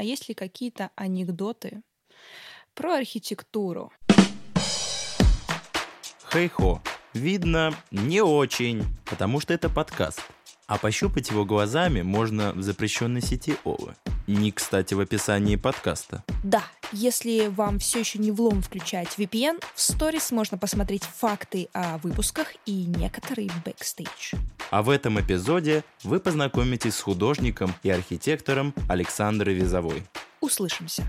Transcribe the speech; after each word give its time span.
а 0.00 0.02
есть 0.02 0.30
ли 0.30 0.34
какие-то 0.34 0.90
анекдоты 0.96 1.82
про 2.74 2.96
архитектуру? 2.96 3.92
Хей-хо. 6.32 6.80
Видно, 7.12 7.74
не 7.90 8.22
очень, 8.22 8.82
потому 9.04 9.40
что 9.40 9.52
это 9.52 9.68
подкаст. 9.68 10.22
А 10.66 10.78
пощупать 10.78 11.28
его 11.28 11.44
глазами 11.44 12.00
можно 12.00 12.52
в 12.54 12.62
запрещенной 12.62 13.20
сети 13.20 13.56
Овы. 13.64 13.94
Не, 14.26 14.52
кстати, 14.52 14.94
в 14.94 15.00
описании 15.00 15.56
подкаста. 15.56 16.24
Да, 16.42 16.62
если 16.92 17.48
вам 17.48 17.78
все 17.78 17.98
еще 17.98 18.18
не 18.20 18.30
влом 18.30 18.62
включать 18.62 19.18
VPN, 19.18 19.62
в 19.74 19.82
сторис 19.82 20.30
можно 20.30 20.56
посмотреть 20.56 21.02
факты 21.04 21.68
о 21.74 21.98
выпусках 21.98 22.54
и 22.64 22.86
некоторые 22.86 23.50
бэкстейдж. 23.66 24.32
А 24.70 24.84
в 24.84 24.88
этом 24.88 25.20
эпизоде 25.20 25.82
вы 26.04 26.20
познакомитесь 26.20 26.94
с 26.94 27.00
художником 27.00 27.74
и 27.82 27.90
архитектором 27.90 28.72
Александрой 28.88 29.54
Вязовой. 29.54 30.04
Услышимся. 30.40 31.02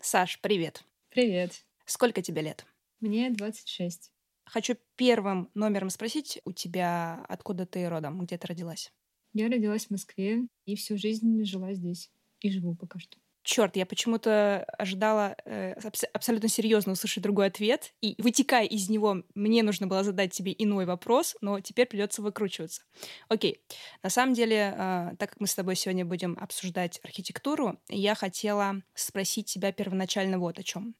Саш, 0.00 0.40
привет. 0.40 0.84
Привет. 1.10 1.66
Сколько 1.84 2.22
тебе 2.22 2.40
лет? 2.40 2.64
Мне 3.00 3.30
26. 3.30 4.10
Хочу 4.46 4.76
первым 4.96 5.50
номером 5.52 5.90
спросить 5.90 6.40
у 6.46 6.52
тебя, 6.52 7.26
откуда 7.28 7.66
ты 7.66 7.86
родом, 7.90 8.24
где 8.24 8.38
ты 8.38 8.46
родилась? 8.46 8.90
Я 9.34 9.48
родилась 9.48 9.86
в 9.86 9.90
Москве 9.90 10.46
и 10.64 10.76
всю 10.76 10.96
жизнь 10.96 11.44
жила 11.44 11.74
здесь. 11.74 12.10
И 12.40 12.50
живу 12.50 12.74
пока 12.74 12.98
что. 12.98 13.18
Черт, 13.44 13.76
я 13.76 13.84
почему-то 13.84 14.64
ожидала 14.78 15.36
э, 15.44 15.74
абс- 15.74 16.08
абсолютно 16.14 16.48
серьезно 16.48 16.92
услышать 16.92 17.22
другой 17.22 17.48
ответ, 17.48 17.92
и 18.00 18.14
вытекая 18.16 18.64
из 18.64 18.88
него, 18.88 19.22
мне 19.34 19.62
нужно 19.62 19.86
было 19.86 20.02
задать 20.02 20.32
тебе 20.32 20.54
иной 20.56 20.86
вопрос, 20.86 21.36
но 21.42 21.60
теперь 21.60 21.86
придется 21.86 22.22
выкручиваться. 22.22 22.82
Окей, 23.28 23.60
на 24.02 24.08
самом 24.08 24.32
деле, 24.32 24.74
э, 24.74 25.10
так 25.18 25.30
как 25.30 25.40
мы 25.40 25.46
с 25.46 25.54
тобой 25.54 25.76
сегодня 25.76 26.06
будем 26.06 26.38
обсуждать 26.40 27.00
архитектуру, 27.02 27.78
я 27.90 28.14
хотела 28.14 28.82
спросить 28.94 29.46
тебя 29.46 29.72
первоначально 29.72 30.38
вот 30.38 30.58
о 30.58 30.62
чем. 30.62 30.94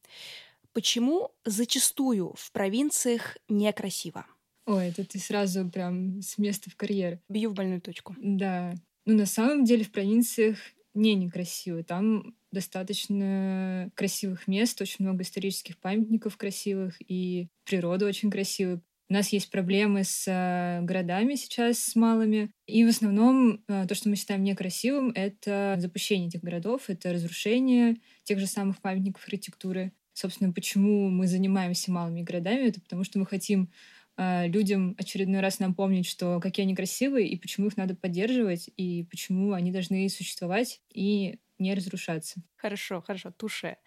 Почему 0.71 1.31
зачастую 1.45 2.35
в 2.37 2.51
провинциях 2.51 3.37
некрасиво? 3.49 4.27
Ой, 4.67 4.89
это 4.89 5.03
ты 5.03 5.17
сразу 5.17 5.67
прям 5.67 6.21
с 6.21 6.37
места 6.37 6.69
в 6.69 6.75
карьер. 6.75 7.21
Бью 7.27 7.49
в 7.49 7.53
больную 7.53 7.81
точку. 7.81 8.15
Да. 8.19 8.75
Ну, 9.05 9.15
на 9.15 9.25
самом 9.25 9.63
деле 9.63 9.83
в 9.83 9.91
провинциях 9.91 10.57
не 10.95 11.15
некрасиво. 11.15 11.83
Там 11.83 12.35
достаточно 12.51 13.91
красивых 13.95 14.47
мест, 14.47 14.81
очень 14.81 15.05
много 15.05 15.23
исторических 15.23 15.77
памятников 15.77 16.37
красивых, 16.37 16.95
и 16.99 17.49
природа 17.65 18.05
очень 18.05 18.31
красивая. 18.31 18.81
У 19.07 19.13
нас 19.13 19.29
есть 19.29 19.51
проблемы 19.51 20.03
с 20.03 20.25
э, 20.27 20.83
городами 20.83 21.35
сейчас, 21.35 21.77
с 21.77 21.95
малыми. 21.95 22.49
И 22.65 22.83
в 22.83 22.87
основном 22.87 23.63
э, 23.67 23.85
то, 23.87 23.93
что 23.93 24.09
мы 24.09 24.15
считаем 24.15 24.43
некрасивым, 24.43 25.11
это 25.13 25.75
запущение 25.77 26.29
этих 26.29 26.41
городов, 26.41 26.85
это 26.87 27.13
разрушение 27.13 27.97
тех 28.23 28.39
же 28.39 28.47
самых 28.47 28.81
памятников 28.81 29.23
архитектуры. 29.25 29.91
Собственно, 30.13 30.51
почему 30.51 31.09
мы 31.09 31.27
занимаемся 31.27 31.91
малыми 31.91 32.23
городами, 32.23 32.69
это 32.69 32.81
потому 32.81 33.03
что 33.03 33.19
мы 33.19 33.27
хотим 33.27 33.69
людям 34.17 34.95
очередной 34.97 35.41
раз 35.41 35.59
напомнить, 35.59 36.05
что 36.07 36.39
какие 36.39 36.65
они 36.65 36.75
красивые 36.75 37.27
и 37.29 37.37
почему 37.39 37.67
их 37.67 37.77
надо 37.77 37.95
поддерживать, 37.95 38.69
и 38.77 39.03
почему 39.03 39.53
они 39.53 39.71
должны 39.71 40.07
существовать 40.09 40.81
и 40.93 41.39
не 41.59 41.73
разрушаться. 41.73 42.41
Хорошо, 42.57 43.01
хорошо, 43.01 43.31
туше. 43.31 43.77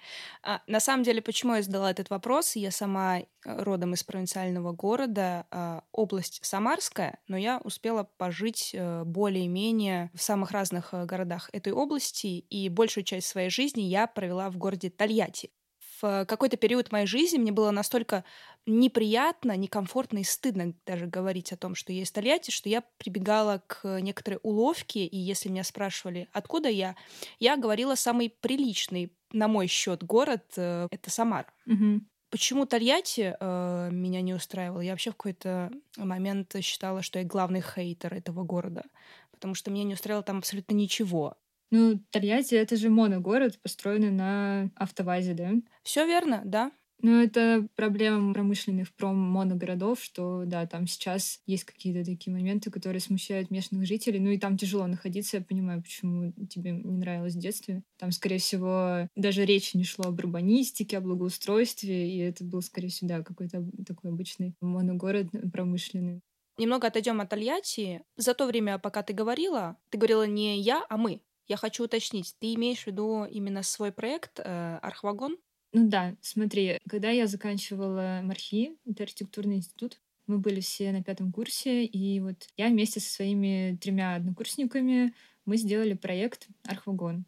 А, 0.43 0.63
на 0.67 0.79
самом 0.79 1.03
деле, 1.03 1.21
почему 1.23 1.55
я 1.55 1.63
задала 1.63 1.91
этот 1.91 2.11
вопрос? 2.11 2.55
Я 2.55 2.71
сама 2.71 3.21
э, 3.21 3.25
родом 3.45 3.95
из 3.95 4.05
провинциального 4.05 4.73
города, 4.73 5.47
а, 5.51 5.85
область 5.91 6.41
Самарская, 6.45 7.19
но 7.27 7.37
я 7.37 7.59
успела 7.65 8.05
пожить 8.05 8.75
а, 8.79 9.05
более-менее 9.05 10.11
в 10.15 10.23
самых 10.23 10.53
разных 10.53 10.91
городах 10.93 11.49
этой 11.53 11.73
области, 11.73 12.27
и 12.27 12.69
большую 12.69 13.05
часть 13.05 13.27
своей 13.27 13.51
жизни 13.51 13.81
я 13.83 14.07
провела 14.07 14.51
в 14.51 14.59
городе 14.59 14.91
Тольятти 14.91 15.51
в 16.01 16.25
какой-то 16.27 16.57
период 16.57 16.93
моей 16.93 17.07
жизни 17.07 17.39
мне 17.39 17.53
было 17.53 17.71
настолько 17.71 18.25
неприятно, 18.67 19.57
некомфортно 19.57 20.19
и 20.19 20.25
стыдно 20.25 20.75
даже 20.87 21.07
говорить 21.07 21.53
о 21.53 21.57
том, 21.57 21.75
что 21.75 21.93
я 21.93 22.03
из 22.03 22.11
Тольятти, 22.11 22.51
что 22.51 22.69
я 22.69 22.83
прибегала 22.99 23.63
к 23.67 24.01
некоторой 24.01 24.41
уловке, 24.43 25.05
и 25.07 25.17
если 25.17 25.49
меня 25.49 25.65
спрашивали, 25.65 26.29
откуда 26.33 26.69
я, 26.69 26.97
я 27.39 27.57
говорила 27.57 27.95
самый 27.95 28.31
приличный, 28.41 29.13
на 29.33 29.49
мой 29.49 29.67
счет, 29.67 30.03
город 30.05 30.45
э,— 30.57 30.89
это 30.91 31.11
Самара. 31.11 31.53
Угу. 31.67 32.01
Почему 32.31 32.67
Тольятти 32.67 33.37
э, 33.39 33.89
меня 33.91 34.21
не 34.21 34.35
устраивало? 34.35 34.81
Я 34.81 34.93
вообще 34.93 35.11
в 35.11 35.17
какой-то 35.17 35.71
момент 35.97 36.55
считала, 36.61 37.03
что 37.03 37.19
я 37.19 37.25
главный 37.25 37.63
хейтер 37.63 38.15
этого 38.15 38.45
города, 38.45 38.85
потому 39.31 39.55
что 39.55 39.71
меня 39.71 39.85
не 39.85 39.95
устраивало 39.95 40.23
там 40.23 40.39
абсолютно 40.39 40.75
ничего. 40.75 41.37
Ну, 41.71 42.01
Тольятти— 42.11 42.55
это 42.57 42.77
же 42.77 42.89
моногород, 42.89 43.61
построенный 43.61 44.11
на 44.11 44.71
автовазе, 44.77 45.35
да? 45.35 45.53
Все 45.83 46.07
верно, 46.07 46.43
да. 46.45 46.73
Ну, 47.01 47.23
это 47.23 47.69
проблема 47.77 48.35
промышленных 48.35 48.93
проммоногородов, 48.95 50.03
что, 50.03 50.43
да, 50.45 50.67
там 50.67 50.89
сейчас 50.89 51.41
есть 51.47 51.63
какие-то 51.63 52.05
такие 52.05 52.35
моменты, 52.35 52.73
которые 52.73 53.01
смущают 53.01 53.53
местных 53.53 53.87
жителей. 53.87 54.19
Ну, 54.19 54.31
и 54.31 54.39
там 54.39 54.57
тяжело 54.57 54.87
находиться. 54.89 55.37
Я 55.37 55.45
понимаю, 55.45 55.81
почему 55.81 56.33
тебе 56.51 56.73
не 56.73 56.97
нравилось 56.97 57.35
в 57.35 57.39
детстве. 57.39 57.85
Там, 57.99 58.11
скорее 58.11 58.39
всего, 58.39 59.09
даже 59.15 59.45
речи 59.45 59.77
не 59.77 59.85
шло 59.85 60.07
об 60.07 60.19
урбанистике, 60.19 60.99
о 60.99 61.01
благоустройстве, 61.01 62.11
и 62.11 62.19
это 62.19 62.43
был, 62.45 62.63
скорее 62.63 62.89
всего, 62.89 63.09
да, 63.09 63.23
какой-то 63.23 63.65
такой 63.87 64.11
обычный 64.11 64.55
моногород 64.61 65.29
промышленный. 65.53 66.21
Немного 66.59 66.89
отойдем 66.89 67.21
от 67.21 67.29
Тольятти. 67.29 68.03
За 68.17 68.35
то 68.35 68.47
время, 68.47 68.79
пока 68.79 69.05
ты 69.05 69.13
говорила, 69.13 69.77
ты 69.91 69.99
говорила 69.99 70.27
не 70.27 70.61
я, 70.61 70.85
а 70.89 70.97
мы. 70.97 71.21
Я 71.49 71.57
хочу 71.57 71.85
уточнить, 71.85 72.37
ты 72.41 72.53
имеешь 72.55 72.83
в 72.83 72.87
виду 72.89 73.25
именно 73.25 73.63
свой 73.63 73.91
проект 73.91 74.39
э, 74.39 74.79
«Архвагон»? 74.83 75.39
Ну 75.73 75.89
да, 75.89 76.15
смотри, 76.21 76.79
когда 76.87 77.09
я 77.09 77.27
заканчивала 77.27 78.21
МАРХИ, 78.23 78.77
это 78.85 79.05
архитектурный 79.05 79.57
институт, 79.57 79.99
мы 80.27 80.39
были 80.39 80.61
все 80.61 80.93
на 80.93 81.03
пятом 81.03 81.33
курсе, 81.33 81.87
и 81.87 82.21
вот 82.21 82.49
я 82.59 82.69
вместе 82.69 83.01
со 83.01 83.11
своими 83.11 83.79
тремя 83.81 84.17
однокурсниками 84.17 85.15
мы 85.47 85.57
сделали 85.57 85.95
проект 85.95 86.49
«Архвагон». 86.65 87.25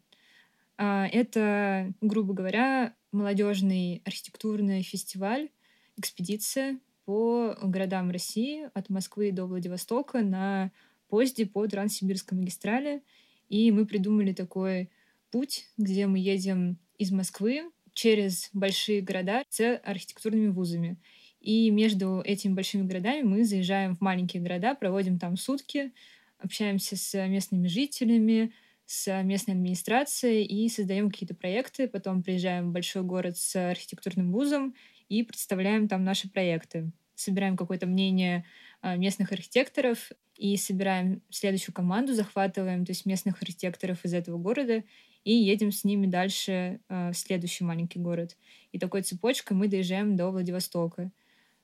А, 0.77 1.07
это, 1.07 1.91
грубо 1.99 2.35
говоря, 2.35 2.93
молодежный 3.11 4.03
архитектурный 4.05 4.83
фестиваль, 4.83 5.49
экспедиция 5.97 6.79
по 7.05 7.57
городам 7.63 8.11
России 8.11 8.69
от 8.75 8.89
Москвы 8.89 9.31
до 9.31 9.47
Владивостока 9.47 10.21
на 10.21 10.71
поезде 11.07 11.47
по 11.47 11.65
Транссибирской 11.67 12.37
магистрали— 12.37 13.01
и 13.51 13.69
мы 13.69 13.85
придумали 13.85 14.31
такой 14.31 14.89
путь, 15.29 15.65
где 15.77 16.07
мы 16.07 16.19
едем 16.19 16.79
из 16.97 17.11
Москвы 17.11 17.69
через 17.93 18.49
большие 18.53 19.01
города 19.01 19.43
с 19.49 19.75
архитектурными 19.83 20.47
вузами. 20.47 20.97
И 21.41 21.69
между 21.69 22.21
этими 22.23 22.53
большими 22.53 22.87
городами 22.87 23.23
мы 23.23 23.43
заезжаем 23.43 23.97
в 23.97 23.99
маленькие 23.99 24.41
города, 24.41 24.73
проводим 24.73 25.19
там 25.19 25.35
сутки, 25.35 25.91
общаемся 26.37 26.95
с 26.95 27.27
местными 27.27 27.67
жителями, 27.67 28.53
с 28.85 29.21
местной 29.21 29.55
администрацией 29.55 30.45
и 30.45 30.69
создаем 30.69 31.11
какие-то 31.11 31.35
проекты. 31.35 31.89
Потом 31.89 32.23
приезжаем 32.23 32.69
в 32.69 32.71
большой 32.71 33.03
город 33.03 33.37
с 33.37 33.53
архитектурным 33.69 34.31
вузом 34.31 34.75
и 35.09 35.23
представляем 35.23 35.89
там 35.89 36.05
наши 36.05 36.29
проекты. 36.29 36.89
Собираем 37.15 37.57
какое-то 37.57 37.85
мнение 37.85 38.45
местных 38.83 39.31
архитекторов 39.31 40.11
и 40.35 40.57
собираем 40.57 41.21
следующую 41.29 41.73
команду, 41.73 42.13
захватываем, 42.13 42.85
то 42.85 42.91
есть 42.91 43.05
местных 43.05 43.41
архитекторов 43.41 44.03
из 44.05 44.13
этого 44.13 44.37
города 44.37 44.83
и 45.23 45.33
едем 45.33 45.71
с 45.71 45.83
ними 45.83 46.07
дальше 46.07 46.79
э, 46.89 47.11
в 47.11 47.13
следующий 47.13 47.63
маленький 47.63 47.99
город. 47.99 48.37
И 48.71 48.79
такой 48.79 49.03
цепочкой 49.03 49.55
мы 49.55 49.67
доезжаем 49.67 50.15
до 50.15 50.31
Владивостока. 50.31 51.11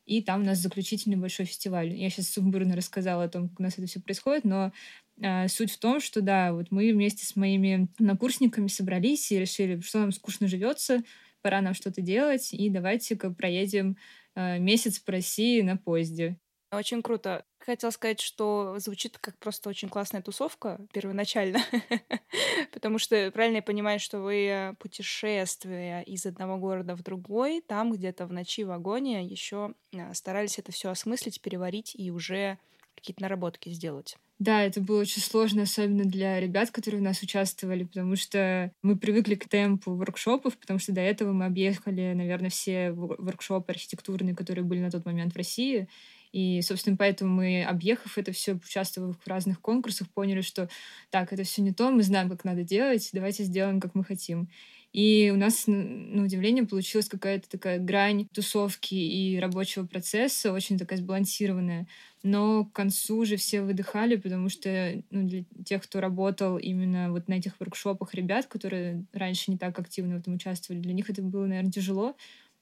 И 0.05 0.21
там 0.21 0.41
у 0.41 0.45
нас 0.45 0.59
заключительный 0.59 1.17
большой 1.17 1.45
фестиваль. 1.45 1.93
Я 1.93 2.09
сейчас 2.09 2.29
сумбурно 2.29 2.75
рассказала 2.75 3.25
о 3.25 3.29
том, 3.29 3.49
как 3.49 3.59
у 3.59 3.63
нас 3.63 3.73
это 3.77 3.87
все 3.87 3.99
происходит, 3.99 4.45
но 4.45 4.71
э, 5.19 5.47
суть 5.47 5.71
в 5.71 5.79
том, 5.79 5.99
что 5.99 6.21
да, 6.21 6.53
вот 6.53 6.67
мы 6.71 6.93
вместе 6.93 7.25
с 7.25 7.35
моими 7.35 7.89
накурсниками 7.99 8.67
собрались 8.67 9.31
и 9.31 9.39
решили, 9.39 9.81
что 9.81 9.99
нам 9.99 10.11
скучно 10.11 10.47
живется, 10.47 11.03
пора 11.41 11.61
нам 11.61 11.73
что-то 11.73 12.01
делать, 12.01 12.53
и 12.53 12.69
давайте-ка 12.69 13.31
проедем 13.31 13.97
э, 14.35 14.59
месяц 14.59 14.99
по 14.99 15.13
России 15.13 15.61
на 15.61 15.77
поезде. 15.77 16.37
Очень 16.71 17.01
круто. 17.01 17.45
Хотела 17.59 17.91
сказать, 17.91 18.19
что 18.19 18.75
звучит 18.79 19.17
как 19.17 19.37
просто 19.37 19.69
очень 19.69 19.87
классная 19.87 20.21
тусовка 20.21 20.79
первоначально, 20.91 21.59
потому 22.73 22.99
что 22.99 23.31
правильно 23.31 23.57
я 23.57 23.61
понимаю, 23.61 23.99
что 23.99 24.19
вы 24.19 24.75
путешествуя 24.79 26.01
из 26.01 26.25
одного 26.25 26.57
города 26.57 26.95
в 26.95 27.03
другой, 27.03 27.61
там 27.61 27.93
где-то 27.93 28.25
в 28.25 28.33
ночи 28.33 28.63
в 28.63 28.67
вагоне 28.67 29.25
еще 29.25 29.73
а, 29.95 30.13
старались 30.13 30.59
это 30.59 30.71
все 30.73 30.89
осмыслить, 30.89 31.41
переварить 31.41 31.93
и 31.95 32.11
уже 32.11 32.57
какие-то 32.95 33.21
наработки 33.21 33.69
сделать. 33.69 34.17
Да, 34.39 34.61
это 34.61 34.81
было 34.81 35.01
очень 35.01 35.21
сложно, 35.21 35.63
особенно 35.63 36.05
для 36.05 36.39
ребят, 36.39 36.69
которые 36.69 37.01
у 37.01 37.03
нас 37.03 37.23
участвовали, 37.23 37.85
потому 37.85 38.15
что 38.15 38.71
мы 38.83 38.95
привыкли 38.95 39.33
к 39.33 39.49
темпу 39.49 39.95
воркшопов, 39.95 40.57
потому 40.57 40.77
что 40.77 40.91
до 40.91 41.01
этого 41.01 41.31
мы 41.31 41.45
объехали, 41.45 42.13
наверное, 42.13 42.51
все 42.51 42.91
воркшопы 42.91 43.71
архитектурные, 43.71 44.35
которые 44.35 44.63
были 44.63 44.79
на 44.79 44.91
тот 44.91 45.05
момент 45.05 45.33
в 45.33 45.37
России, 45.37 45.87
И, 46.31 46.61
собственно, 46.61 46.97
поэтому 46.97 47.33
мы, 47.33 47.63
объехав 47.63 48.17
это 48.17 48.31
все, 48.31 48.53
участвовав 48.53 49.17
в 49.17 49.27
разных 49.27 49.61
конкурсах, 49.61 50.09
поняли, 50.09 50.41
что 50.41 50.69
так, 51.09 51.33
это 51.33 51.43
все 51.43 51.61
не 51.61 51.73
то, 51.73 51.91
мы 51.91 52.03
знаем, 52.03 52.29
как 52.29 52.43
надо 52.43 52.63
делать, 52.63 53.09
давайте 53.13 53.43
сделаем, 53.43 53.79
как 53.79 53.95
мы 53.95 54.03
хотим. 54.03 54.49
И 54.93 55.31
у 55.33 55.37
нас, 55.37 55.65
на 55.67 56.23
удивление, 56.23 56.65
получилась 56.65 57.09
какая-то 57.09 57.49
такая 57.49 57.77
грань 57.77 58.27
тусовки 58.33 58.95
и 58.95 59.37
рабочего 59.37 59.85
процесса, 59.85 60.53
очень 60.53 60.77
такая 60.77 60.97
сбалансированная. 60.97 61.87
Но 62.23 62.65
к 62.65 62.71
концу 62.71 63.17
уже 63.17 63.35
все 63.35 63.61
выдыхали, 63.61 64.15
потому 64.15 64.49
что 64.49 65.03
ну, 65.11 65.27
для 65.27 65.43
тех, 65.65 65.83
кто 65.83 65.99
работал 66.01 66.57
именно 66.57 67.11
вот 67.11 67.27
на 67.27 67.35
этих 67.35 67.59
воркшопах 67.59 68.13
ребят, 68.15 68.47
которые 68.47 69.05
раньше 69.13 69.51
не 69.51 69.57
так 69.57 69.77
активно 69.77 70.15
в 70.15 70.19
этом 70.19 70.35
участвовали, 70.35 70.81
для 70.81 70.93
них 70.93 71.09
это 71.09 71.21
было, 71.21 71.45
наверное, 71.45 71.71
тяжело. 71.71 72.15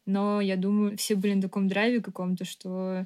Но 0.05 0.41
я 0.41 0.55
думаю, 0.55 0.97
все 0.97 1.15
были 1.15 1.35
на 1.35 1.41
таком 1.43 1.67
драйве 1.67 2.01
каком-то, 2.01 2.43
что 2.43 3.05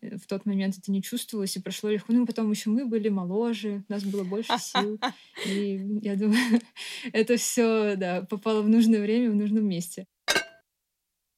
в 0.00 0.26
тот 0.26 0.46
момент 0.46 0.78
это 0.78 0.90
не 0.90 1.02
чувствовалось, 1.02 1.56
и 1.56 1.60
прошло 1.60 1.90
легко. 1.90 2.12
Ну, 2.12 2.26
потом 2.26 2.50
еще 2.50 2.70
мы 2.70 2.86
были 2.86 3.08
моложе, 3.08 3.84
у 3.88 3.92
нас 3.92 4.04
было 4.04 4.24
больше 4.24 4.52
сил. 4.58 5.00
И 5.46 5.98
я 6.02 6.16
думаю, 6.16 6.60
это 7.12 7.36
все, 7.36 7.96
да, 7.96 8.22
попало 8.22 8.62
в 8.62 8.68
нужное 8.68 9.00
время, 9.00 9.30
в 9.30 9.36
нужном 9.36 9.66
месте. 9.66 10.06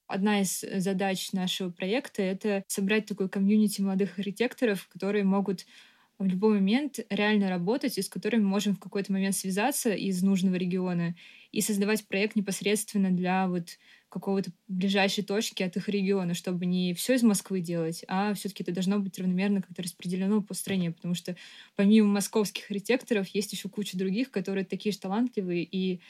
Одна 0.06 0.40
из 0.40 0.60
задач 0.60 1.32
нашего 1.32 1.70
проекта— 1.70 2.22
это 2.24 2.64
собрать 2.66 3.06
такой 3.06 3.28
комьюнити 3.28 3.80
молодых 3.80 4.18
архитекторов, 4.18 4.88
которые 4.88 5.22
могут 5.22 5.66
в 6.18 6.26
любой 6.26 6.54
момент 6.54 6.98
реально 7.08 7.48
работать 7.48 7.96
и 7.96 8.02
с 8.02 8.08
которыми 8.08 8.42
мы 8.42 8.48
можем 8.48 8.74
в 8.74 8.80
какой-то 8.80 9.12
момент 9.12 9.34
связаться 9.34 9.92
из 9.92 10.22
нужного 10.22 10.56
региона 10.56 11.14
и 11.50 11.62
создавать 11.62 12.06
проект 12.06 12.36
непосредственно 12.36 13.10
для 13.10 13.48
вот 13.48 13.78
какого-то 14.10 14.50
ближайшей 14.68 15.24
точки 15.24 15.62
от 15.62 15.76
их 15.76 15.88
региона, 15.88 16.34
чтобы 16.34 16.66
не 16.66 16.92
все 16.94 17.14
из 17.14 17.22
Москвы 17.22 17.60
делать, 17.60 18.04
а 18.08 18.34
все-таки 18.34 18.64
это 18.64 18.72
должно 18.72 18.98
быть 18.98 19.18
равномерно 19.18 19.62
как-то 19.62 19.82
распределено 19.82 20.42
по 20.42 20.52
стране, 20.52 20.90
потому 20.90 21.14
что 21.14 21.36
помимо 21.76 22.08
московских 22.08 22.70
архитекторов 22.70 23.28
есть 23.28 23.52
еще 23.52 23.68
куча 23.68 23.96
других, 23.96 24.30
которые 24.30 24.64
такие 24.64 24.92
же 24.92 24.98
талантливые 24.98 25.62
и 25.62 26.00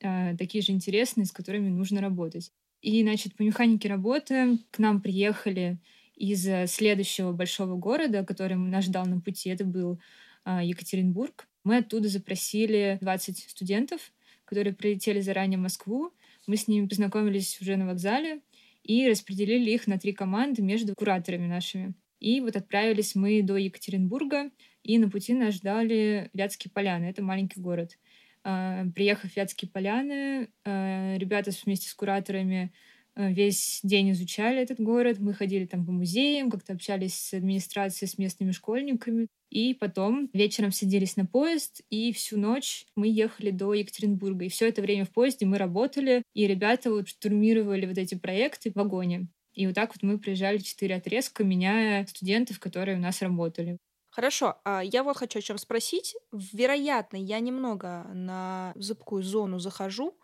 э, 0.00 0.36
такие 0.36 0.62
же 0.62 0.72
интересные, 0.72 1.26
с 1.26 1.32
которыми 1.32 1.68
нужно 1.68 2.00
работать. 2.00 2.50
И, 2.82 3.02
значит, 3.02 3.36
по 3.36 3.42
механике 3.42 3.88
работы 3.88 4.58
к 4.70 4.78
нам 4.78 5.00
приехали 5.00 5.78
из 6.16 6.46
следующего 6.70 7.32
большого 7.32 7.76
города, 7.76 8.24
который 8.24 8.56
нас 8.56 8.84
ждал 8.84 9.06
на 9.06 9.20
пути. 9.20 9.48
Это 9.48 9.64
был 9.64 10.00
э, 10.44 10.60
Екатеринбург. 10.64 11.46
Мы 11.62 11.78
оттуда 11.78 12.08
запросили 12.08 12.98
20 13.00 13.48
студентов, 13.48 14.12
которые 14.44 14.74
прилетели 14.74 15.20
заранее 15.20 15.58
в 15.58 15.62
Москву, 15.62 16.12
мы 16.46 16.56
с 16.56 16.68
ними 16.68 16.86
познакомились 16.86 17.60
уже 17.60 17.76
на 17.76 17.86
вокзале 17.86 18.40
и 18.82 19.08
распределили 19.08 19.70
их 19.70 19.86
на 19.86 19.98
три 19.98 20.12
команды 20.12 20.62
между 20.62 20.94
кураторами 20.94 21.46
нашими. 21.46 21.94
И 22.20 22.40
вот 22.40 22.56
отправились 22.56 23.14
мы 23.14 23.42
до 23.42 23.56
Екатеринбурга, 23.56 24.50
и 24.82 24.98
на 24.98 25.10
пути 25.10 25.34
нас 25.34 25.54
ждали 25.54 26.30
Вятские 26.32 26.70
поляны. 26.72 27.04
Это 27.06 27.22
маленький 27.22 27.60
город. 27.60 27.98
А, 28.42 28.84
приехав 28.94 29.30
в 29.30 29.36
Вятские 29.36 29.70
поляны, 29.70 30.48
а, 30.64 31.16
ребята 31.16 31.50
вместе 31.64 31.88
с 31.88 31.94
кураторами 31.94 32.72
весь 33.16 33.80
день 33.82 34.12
изучали 34.12 34.60
этот 34.60 34.80
город. 34.80 35.18
Мы 35.18 35.34
ходили 35.34 35.66
там 35.66 35.86
по 35.86 35.92
музеям, 35.92 36.50
как-то 36.50 36.72
общались 36.72 37.14
с 37.14 37.34
администрацией, 37.34 38.08
с 38.08 38.18
местными 38.18 38.52
школьниками. 38.52 39.28
И 39.50 39.74
потом 39.74 40.30
вечером 40.32 40.72
садились 40.72 41.16
на 41.16 41.26
поезд, 41.26 41.80
и 41.88 42.12
всю 42.12 42.38
ночь 42.38 42.86
мы 42.96 43.08
ехали 43.08 43.50
до 43.50 43.72
Екатеринбурга. 43.72 44.46
И 44.46 44.48
все 44.48 44.68
это 44.68 44.82
время 44.82 45.04
в 45.04 45.10
поезде 45.10 45.46
мы 45.46 45.58
работали, 45.58 46.22
и 46.34 46.46
ребята 46.46 46.90
вот 46.90 47.08
штурмировали 47.08 47.86
вот 47.86 47.98
эти 47.98 48.16
проекты 48.16 48.72
в 48.72 48.74
вагоне. 48.74 49.28
И 49.52 49.66
вот 49.66 49.76
так 49.76 49.94
вот 49.94 50.02
мы 50.02 50.18
приезжали 50.18 50.58
четыре 50.58 50.96
отрезка, 50.96 51.44
меняя 51.44 52.04
студентов, 52.06 52.58
которые 52.58 52.98
у 52.98 53.00
нас 53.00 53.22
работали. 53.22 53.78
Хорошо, 54.10 54.60
а 54.64 54.80
я 54.82 55.02
вот 55.02 55.16
хочу 55.16 55.40
о 55.40 55.42
чем 55.42 55.58
спросить. 55.58 56.14
Вероятно, 56.32 57.16
я 57.16 57.40
немного 57.40 58.06
на 58.14 58.72
зыбкую 58.76 59.24
зону 59.24 59.58
захожу, 59.58 60.16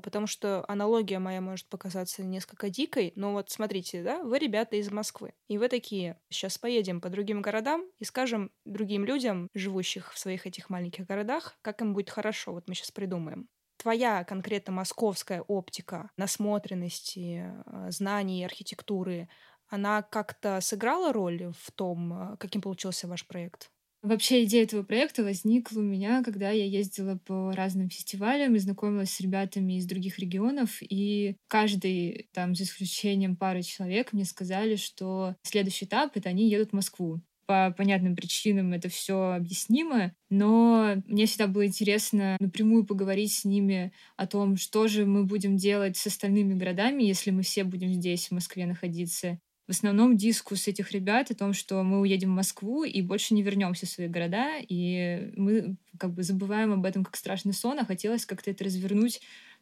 потому 0.00 0.26
что 0.26 0.64
аналогия 0.68 1.18
моя 1.18 1.40
может 1.40 1.68
показаться 1.68 2.22
несколько 2.22 2.70
дикой, 2.70 3.12
но 3.16 3.32
вот 3.32 3.50
смотрите, 3.50 4.02
да, 4.02 4.22
вы 4.22 4.38
ребята 4.38 4.76
из 4.76 4.90
Москвы, 4.90 5.34
и 5.48 5.58
вы 5.58 5.68
такие, 5.68 6.20
сейчас 6.28 6.58
поедем 6.58 7.00
по 7.00 7.08
другим 7.08 7.42
городам 7.42 7.84
и 7.98 8.04
скажем 8.04 8.50
другим 8.64 9.04
людям, 9.04 9.48
живущих 9.54 10.12
в 10.12 10.18
своих 10.18 10.46
этих 10.46 10.70
маленьких 10.70 11.06
городах, 11.06 11.58
как 11.62 11.80
им 11.82 11.94
будет 11.94 12.10
хорошо, 12.10 12.52
вот 12.52 12.68
мы 12.68 12.74
сейчас 12.74 12.90
придумаем. 12.90 13.48
Твоя 13.76 14.22
конкретно 14.24 14.72
московская 14.72 15.42
оптика 15.42 16.10
насмотренности, 16.16 17.52
э, 17.66 17.90
знаний 17.90 18.44
архитектуры, 18.44 19.28
она 19.68 20.02
как-то 20.02 20.60
сыграла 20.60 21.12
роль 21.12 21.52
в 21.58 21.72
том, 21.72 22.34
э, 22.34 22.36
каким 22.36 22.60
получился 22.60 23.08
ваш 23.08 23.26
проект? 23.26 23.70
Вообще 24.02 24.42
идея 24.42 24.64
этого 24.64 24.82
проекта 24.82 25.22
возникла 25.22 25.78
у 25.78 25.82
меня, 25.82 26.24
когда 26.24 26.50
я 26.50 26.64
ездила 26.64 27.16
по 27.24 27.52
разным 27.52 27.88
фестивалям 27.88 28.56
и 28.56 28.58
знакомилась 28.58 29.12
с 29.12 29.20
ребятами 29.20 29.74
из 29.78 29.86
других 29.86 30.18
регионов, 30.18 30.78
и 30.80 31.36
каждый, 31.46 32.28
там, 32.32 32.56
за 32.56 32.64
исключением 32.64 33.36
пары 33.36 33.62
человек, 33.62 34.12
мне 34.12 34.24
сказали, 34.24 34.74
что 34.74 35.36
следующий 35.42 35.84
этап— 35.84 36.12
это 36.16 36.28
они 36.30 36.50
едут 36.50 36.70
в 36.70 36.72
Москву. 36.74 37.20
По 37.46 37.72
понятным 37.76 38.16
причинам 38.16 38.72
это 38.72 38.88
все 38.88 39.34
объяснимо, 39.34 40.12
но 40.30 40.96
мне 41.06 41.26
всегда 41.26 41.46
было 41.46 41.66
интересно 41.66 42.36
напрямую 42.40 42.84
поговорить 42.84 43.32
с 43.32 43.44
ними 43.44 43.92
о 44.16 44.26
том, 44.26 44.56
что 44.56 44.88
же 44.88 45.06
мы 45.06 45.24
будем 45.24 45.56
делать 45.56 45.96
с 45.96 46.06
остальными 46.08 46.54
городами, 46.54 47.04
если 47.04 47.30
мы 47.30 47.42
все 47.42 47.62
будем 47.62 47.92
здесь, 47.92 48.28
в 48.28 48.32
Москве, 48.32 48.66
находиться, 48.66 49.38
в 49.66 49.70
основном 49.70 50.16
дискус 50.16 50.66
этих 50.66 50.90
ребят 50.92 51.30
о 51.30 51.34
том, 51.34 51.52
что 51.52 51.82
мы 51.82 52.00
уедем 52.00 52.30
в 52.30 52.36
Москву 52.36 52.84
и 52.84 53.00
больше 53.00 53.34
не 53.34 53.42
вернемся 53.42 53.86
в 53.86 53.90
свои 53.90 54.08
города, 54.08 54.58
и 54.58 55.32
мы 55.36 55.76
как 55.98 56.12
бы 56.12 56.22
забываем 56.22 56.72
об 56.72 56.84
этом 56.84 57.04
как 57.04 57.16
страшный 57.16 57.52
сон, 57.52 57.78
а 57.78 57.84
хотелось 57.84 58.26
как-то 58.26 58.50
это 58.50 58.64
развернуть, 58.64 59.20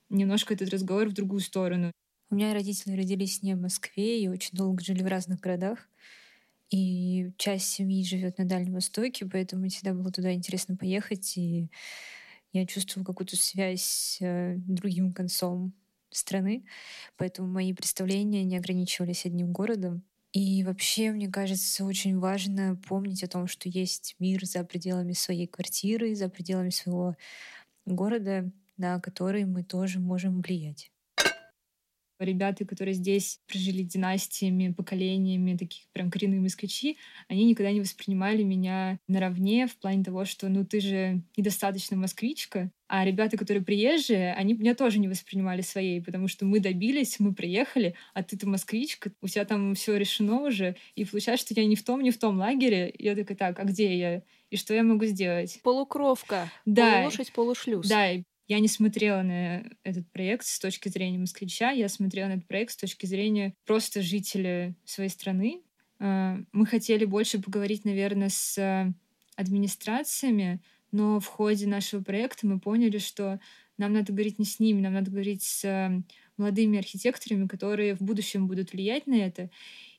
немножко 0.08 0.54
этот 0.54 0.70
разговор 0.70 1.08
в 1.08 1.12
другую 1.12 1.40
сторону. 1.40 1.92
У 2.30 2.34
меня 2.34 2.54
родители 2.54 2.96
родились 2.96 3.42
не 3.42 3.54
в 3.54 3.60
Москве 3.60 4.22
и 4.22 4.28
очень 4.28 4.56
долго 4.56 4.82
жили 4.82 5.02
в 5.02 5.06
разных 5.06 5.40
городах. 5.40 5.88
И 6.70 7.32
часть 7.36 7.66
семьи 7.66 8.04
живет 8.04 8.38
на 8.38 8.44
Дальнем 8.44 8.74
Востоке, 8.74 9.26
поэтому 9.26 9.68
всегда 9.68 9.92
было 9.92 10.12
туда 10.12 10.32
интересно 10.32 10.76
поехать. 10.76 11.36
И 11.36 11.68
я 12.52 12.66
чувствовала 12.66 13.04
какую-то 13.04 13.36
связь 13.36 13.82
с 13.82 14.18
э, 14.20 14.54
другим 14.58 15.12
концом 15.12 15.72
страны, 16.10 16.64
поэтому 17.16 17.48
мои 17.48 17.72
представления 17.72 18.44
не 18.44 18.56
ограничивались 18.56 19.26
одним 19.26 19.52
городом. 19.52 20.04
И 20.32 20.62
вообще, 20.64 21.10
мне 21.12 21.28
кажется, 21.28 21.84
очень 21.84 22.18
важно 22.18 22.76
помнить 22.88 23.24
о 23.24 23.28
том, 23.28 23.46
что 23.48 23.68
есть 23.68 24.14
мир 24.20 24.44
за 24.46 24.64
пределами 24.64 25.12
своей 25.12 25.46
квартиры, 25.48 26.14
за 26.14 26.28
пределами 26.28 26.70
своего 26.70 27.16
города, 27.86 28.50
на 28.76 29.00
который 29.00 29.44
мы 29.46 29.64
тоже 29.64 30.00
можем 30.00 30.40
влиять 30.42 30.92
ребята, 32.24 32.64
которые 32.64 32.94
здесь 32.94 33.40
прожили 33.46 33.82
династиями, 33.82 34.72
поколениями, 34.72 35.56
таких 35.56 35.84
прям 35.92 36.10
коренные 36.10 36.40
москвичи, 36.40 36.98
они 37.28 37.44
никогда 37.44 37.72
не 37.72 37.80
воспринимали 37.80 38.42
меня 38.42 38.98
наравне 39.08 39.66
в 39.66 39.76
плане 39.76 40.04
того, 40.04 40.24
что 40.24 40.48
ну 40.48 40.64
ты 40.64 40.80
же 40.80 41.22
недостаточно 41.36 41.96
москвичка, 41.96 42.70
а 42.88 43.04
ребята, 43.04 43.36
которые 43.36 43.62
приезжие, 43.62 44.34
они 44.34 44.54
меня 44.54 44.74
тоже 44.74 44.98
не 44.98 45.06
воспринимали 45.06 45.60
своей, 45.60 46.02
потому 46.02 46.26
что 46.26 46.44
мы 46.44 46.58
добились, 46.58 47.20
мы 47.20 47.32
приехали, 47.32 47.94
а 48.14 48.24
ты-то 48.24 48.48
москвичка, 48.48 49.12
у 49.22 49.28
тебя 49.28 49.44
там 49.44 49.74
все 49.74 49.96
решено 49.96 50.40
уже, 50.40 50.76
и 50.96 51.04
получается, 51.04 51.46
что 51.46 51.60
я 51.60 51.66
не 51.66 51.76
в 51.76 51.84
том, 51.84 52.00
не 52.02 52.10
в 52.10 52.18
том 52.18 52.38
лагере. 52.38 52.90
И 52.90 53.04
я 53.04 53.14
такая, 53.14 53.36
так, 53.36 53.58
а 53.60 53.64
где 53.64 53.96
я? 53.96 54.22
И 54.50 54.56
что 54.56 54.74
я 54.74 54.82
могу 54.82 55.04
сделать? 55.04 55.60
Полукровка. 55.62 56.50
Да. 56.66 56.96
Полулошадь, 56.96 57.32
полушлюз. 57.32 57.88
Да, 57.88 58.08
я 58.50 58.58
не 58.58 58.66
смотрела 58.66 59.22
на 59.22 59.62
этот 59.84 60.10
проект 60.10 60.44
с 60.44 60.58
точки 60.58 60.88
зрения 60.88 61.18
москвича, 61.18 61.70
я 61.70 61.88
смотрела 61.88 62.26
на 62.26 62.32
этот 62.32 62.48
проект 62.48 62.72
с 62.72 62.76
точки 62.76 63.06
зрения 63.06 63.54
просто 63.64 64.02
жителя 64.02 64.74
своей 64.84 65.08
страны. 65.08 65.62
А, 66.00 66.36
мы 66.50 66.66
хотели 66.66 67.04
больше 67.04 67.40
поговорить, 67.40 67.84
наверное, 67.84 68.28
с 68.28 68.92
администрациями, 69.36 70.60
но 70.90 71.20
в 71.20 71.26
ходе 71.26 71.68
нашего 71.68 72.02
проекта 72.02 72.44
мы 72.48 72.58
поняли, 72.58 72.98
что 72.98 73.38
нам 73.78 73.92
надо 73.92 74.12
говорить 74.12 74.40
не 74.40 74.44
с 74.44 74.58
ними, 74.58 74.80
нам 74.80 74.94
надо 74.94 75.12
говорить 75.12 75.44
с 75.44 76.02
молодыми 76.36 76.80
архитекторами, 76.80 77.46
которые 77.46 77.94
в 77.94 78.00
будущем 78.00 78.48
будут 78.48 78.72
влиять 78.72 79.06
на 79.06 79.14
это. 79.14 79.48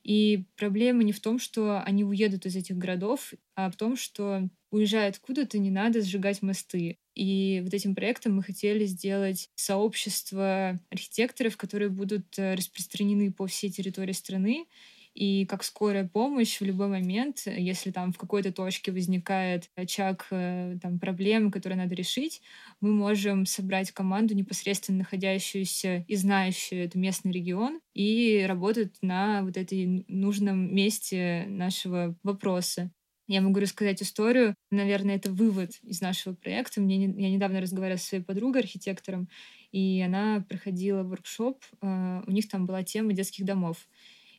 И 0.02 0.44
проблема 0.56 1.04
не 1.04 1.12
в 1.12 1.20
том, 1.20 1.38
что 1.38 1.80
они 1.80 2.04
уедут 2.04 2.44
из 2.44 2.54
этих 2.54 2.76
городов, 2.76 3.32
а 3.54 3.70
в 3.70 3.76
том, 3.76 3.96
что 3.96 4.46
уезжая 4.70 5.08
откуда-то, 5.08 5.58
не 5.58 5.70
надо 5.70 6.02
сжигать 6.02 6.42
мосты. 6.42 6.98
И 7.14 7.60
вот 7.64 7.74
этим 7.74 7.94
проектом 7.94 8.36
мы 8.36 8.42
хотели 8.42 8.84
сделать 8.86 9.50
сообщество 9.54 10.78
архитекторов, 10.90 11.56
которые 11.56 11.90
будут 11.90 12.38
э, 12.38 12.54
распространены 12.54 13.32
по 13.32 13.46
всей 13.46 13.70
территории 13.70 14.12
страны 14.12 14.66
и 15.14 15.44
как 15.46 15.62
скорая 15.62 16.08
помощь 16.08 16.58
в 16.60 16.64
любой 16.64 16.88
момент, 16.88 17.42
если 17.46 17.90
там 17.90 18.12
в 18.12 18.18
какой-то 18.18 18.52
точке 18.52 18.92
возникает 18.92 19.70
очаг 19.76 20.26
э, 20.30 20.78
там, 20.80 20.98
проблемы, 20.98 21.50
которые 21.50 21.78
надо 21.78 21.94
решить, 21.94 22.40
мы 22.80 22.92
можем 22.92 23.44
собрать 23.44 23.90
команду, 23.92 24.34
непосредственно 24.34 24.98
находящуюся 24.98 26.04
и 26.08 26.16
знающую 26.16 26.84
этот 26.84 26.94
местный 26.94 27.32
регион, 27.32 27.80
и 27.92 28.44
работать 28.48 28.96
на 29.02 29.42
вот 29.42 29.56
этой 29.56 30.04
нужном 30.08 30.74
месте 30.74 31.44
нашего 31.48 32.16
вопроса. 32.22 32.90
Я 33.32 33.40
могу 33.40 33.60
рассказать 33.60 34.02
историю. 34.02 34.54
Наверное, 34.70 35.16
это 35.16 35.32
вывод 35.32 35.70
из 35.82 36.02
нашего 36.02 36.34
проекта. 36.34 36.82
Мне 36.82 36.98
не, 36.98 37.22
я 37.22 37.30
недавно 37.30 37.62
разговаривала 37.62 37.98
со 37.98 38.08
своей 38.08 38.22
подругой, 38.22 38.60
архитектором, 38.60 39.26
и 39.70 40.02
она 40.02 40.44
проходила 40.46 41.02
воркшоп. 41.02 41.64
Э, 41.80 42.20
у 42.26 42.30
них 42.30 42.46
там 42.50 42.66
была 42.66 42.82
тема 42.82 43.14
детских 43.14 43.46
домов. 43.46 43.88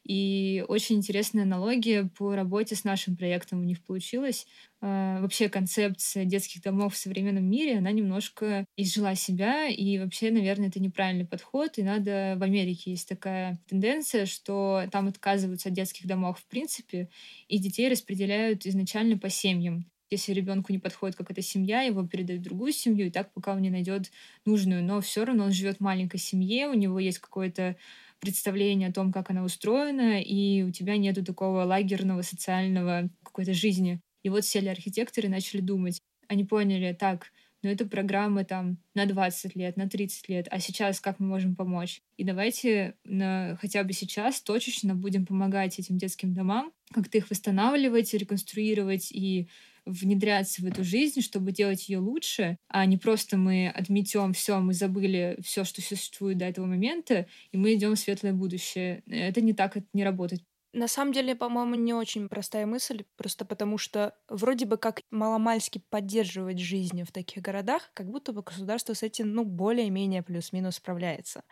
И 0.06 0.66
очень 0.68 0.98
интересная 0.98 1.44
аналогия 1.44 2.10
по 2.18 2.36
работе 2.36 2.76
с 2.76 2.84
нашим 2.84 3.16
проектом 3.16 3.62
у 3.62 3.64
них 3.64 3.84
получилась. 3.84 4.46
А, 4.82 5.22
вообще 5.22 5.48
концепция 5.48 6.26
детских 6.26 6.62
домов 6.62 6.94
в 6.94 6.98
современном 6.98 7.46
мире, 7.50 7.78
она 7.78 7.92
немножко 7.92 8.66
изжила 8.76 9.16
себя, 9.16 9.68
и 9.68 9.98
вообще, 10.00 10.30
наверное, 10.32 10.68
это 10.68 10.82
неправильный 10.82 11.26
подход, 11.26 11.78
и 11.78 11.84
надо... 11.84 12.36
В 12.38 12.44
Америке 12.44 12.92
есть 12.92 13.08
такая 13.08 13.60
тенденция, 13.68 14.26
что 14.26 14.84
там 14.92 15.08
отказываются 15.08 15.70
от 15.70 15.76
детских 15.76 16.06
домов 16.06 16.40
в 16.40 16.48
принципе, 16.48 17.10
и 17.48 17.58
детей 17.58 17.88
распределяют 17.90 18.66
изначально 18.66 19.18
по 19.18 19.30
семьям. 19.30 19.86
Если 20.10 20.34
ребенку 20.34 20.72
не 20.72 20.80
подходит 20.80 21.16
какая-то 21.16 21.42
семья, 21.42 21.82
его 21.82 22.06
передают 22.06 22.42
в 22.42 22.46
другую 22.46 22.72
семью, 22.72 23.08
и 23.08 23.10
так 23.10 23.34
пока 23.34 23.54
он 23.54 23.62
не 23.62 23.72
найдет 23.72 24.12
нужную. 24.46 24.84
Но 24.84 25.02
все 25.02 25.26
равно 25.26 25.46
он 25.46 25.52
живет 25.52 25.78
в 25.78 25.80
маленькой 25.82 26.20
семье, 26.20 26.68
у 26.68 26.74
него 26.74 27.00
есть 27.00 27.20
какое-то 27.20 27.78
представление 28.24 28.88
о 28.88 28.94
том, 28.94 29.12
как 29.12 29.30
она 29.30 29.44
устроена, 29.44 30.22
и 30.22 30.64
у 30.64 30.72
тебя 30.72 30.96
нету 30.96 31.26
такого 31.26 31.64
лагерного 31.64 32.22
социального 32.22 33.10
какой-то 33.22 33.54
жизни. 33.54 34.00
И 34.24 34.30
вот 34.30 34.46
сели 34.46 34.70
архитекторы 34.70 35.28
и 35.28 35.32
начали 35.32 35.60
думать. 35.60 36.02
Они 36.30 36.46
поняли, 36.46 36.96
так, 36.98 37.34
ну 37.62 37.70
это 37.70 37.86
программа 37.86 38.46
там 38.46 38.78
на 38.94 39.06
20 39.06 39.58
лет, 39.58 39.76
на 39.76 39.90
30 39.90 40.30
лет, 40.30 40.48
а 40.50 40.60
сейчас 40.60 41.02
как 41.02 41.20
мы 41.20 41.28
можем 41.28 41.56
помочь? 41.56 42.02
И 42.16 42.24
давайте 42.24 42.96
на, 43.04 43.58
хотя 43.60 43.84
бы 43.84 43.92
сейчас 43.92 44.42
точечно 44.42 44.96
будем 44.96 45.26
помогать 45.26 45.78
этим 45.78 45.98
детским 45.98 46.34
домам, 46.34 46.72
как-то 46.94 47.18
их 47.18 47.30
восстанавливать, 47.30 48.14
реконструировать 48.14 49.12
и 49.12 49.50
внедряться 49.86 50.62
в 50.62 50.66
эту 50.66 50.84
жизнь, 50.84 51.22
чтобы 51.22 51.52
делать 51.52 51.90
ее 51.90 52.00
лучше, 52.00 52.58
а 52.68 52.86
не 52.86 52.98
просто 52.98 53.38
мы 53.38 53.68
отметем 53.70 54.34
все, 54.34 54.60
мы 54.60 54.74
забыли 54.74 55.38
все, 55.44 55.64
что 55.64 55.82
существует 55.82 56.38
до 56.38 56.46
этого 56.46 56.66
момента, 56.66 57.28
и 57.52 57.58
мы 57.58 57.74
идем 57.76 57.96
в 57.96 58.00
светлое 58.00 58.34
будущее. 58.34 59.04
Это 59.08 59.42
не 59.42 59.54
так, 59.54 59.78
это 59.78 59.88
не 59.94 60.04
работает. 60.04 60.44
На 60.74 60.88
самом 60.88 61.14
деле, 61.14 61.36
по-моему, 61.36 61.76
не 61.76 61.94
очень 61.94 62.28
простая 62.28 62.66
мысль, 62.66 63.04
просто 63.16 63.46
потому 63.46 63.78
что 63.78 64.16
вроде 64.28 64.66
бы 64.66 64.78
как 64.78 65.02
маломальски 65.12 65.78
поддерживать 65.78 66.58
жизнь 66.58 67.04
в 67.04 67.12
таких 67.12 67.44
городах, 67.44 67.92
как 67.94 68.08
будто 68.10 68.34
бы 68.34 68.42
государство 68.42 68.96
с 68.96 69.04
этим, 69.04 69.34
ну, 69.36 69.46
более-менее 69.46 70.24
плюс-минус 70.24 70.78
справляется. 70.78 71.44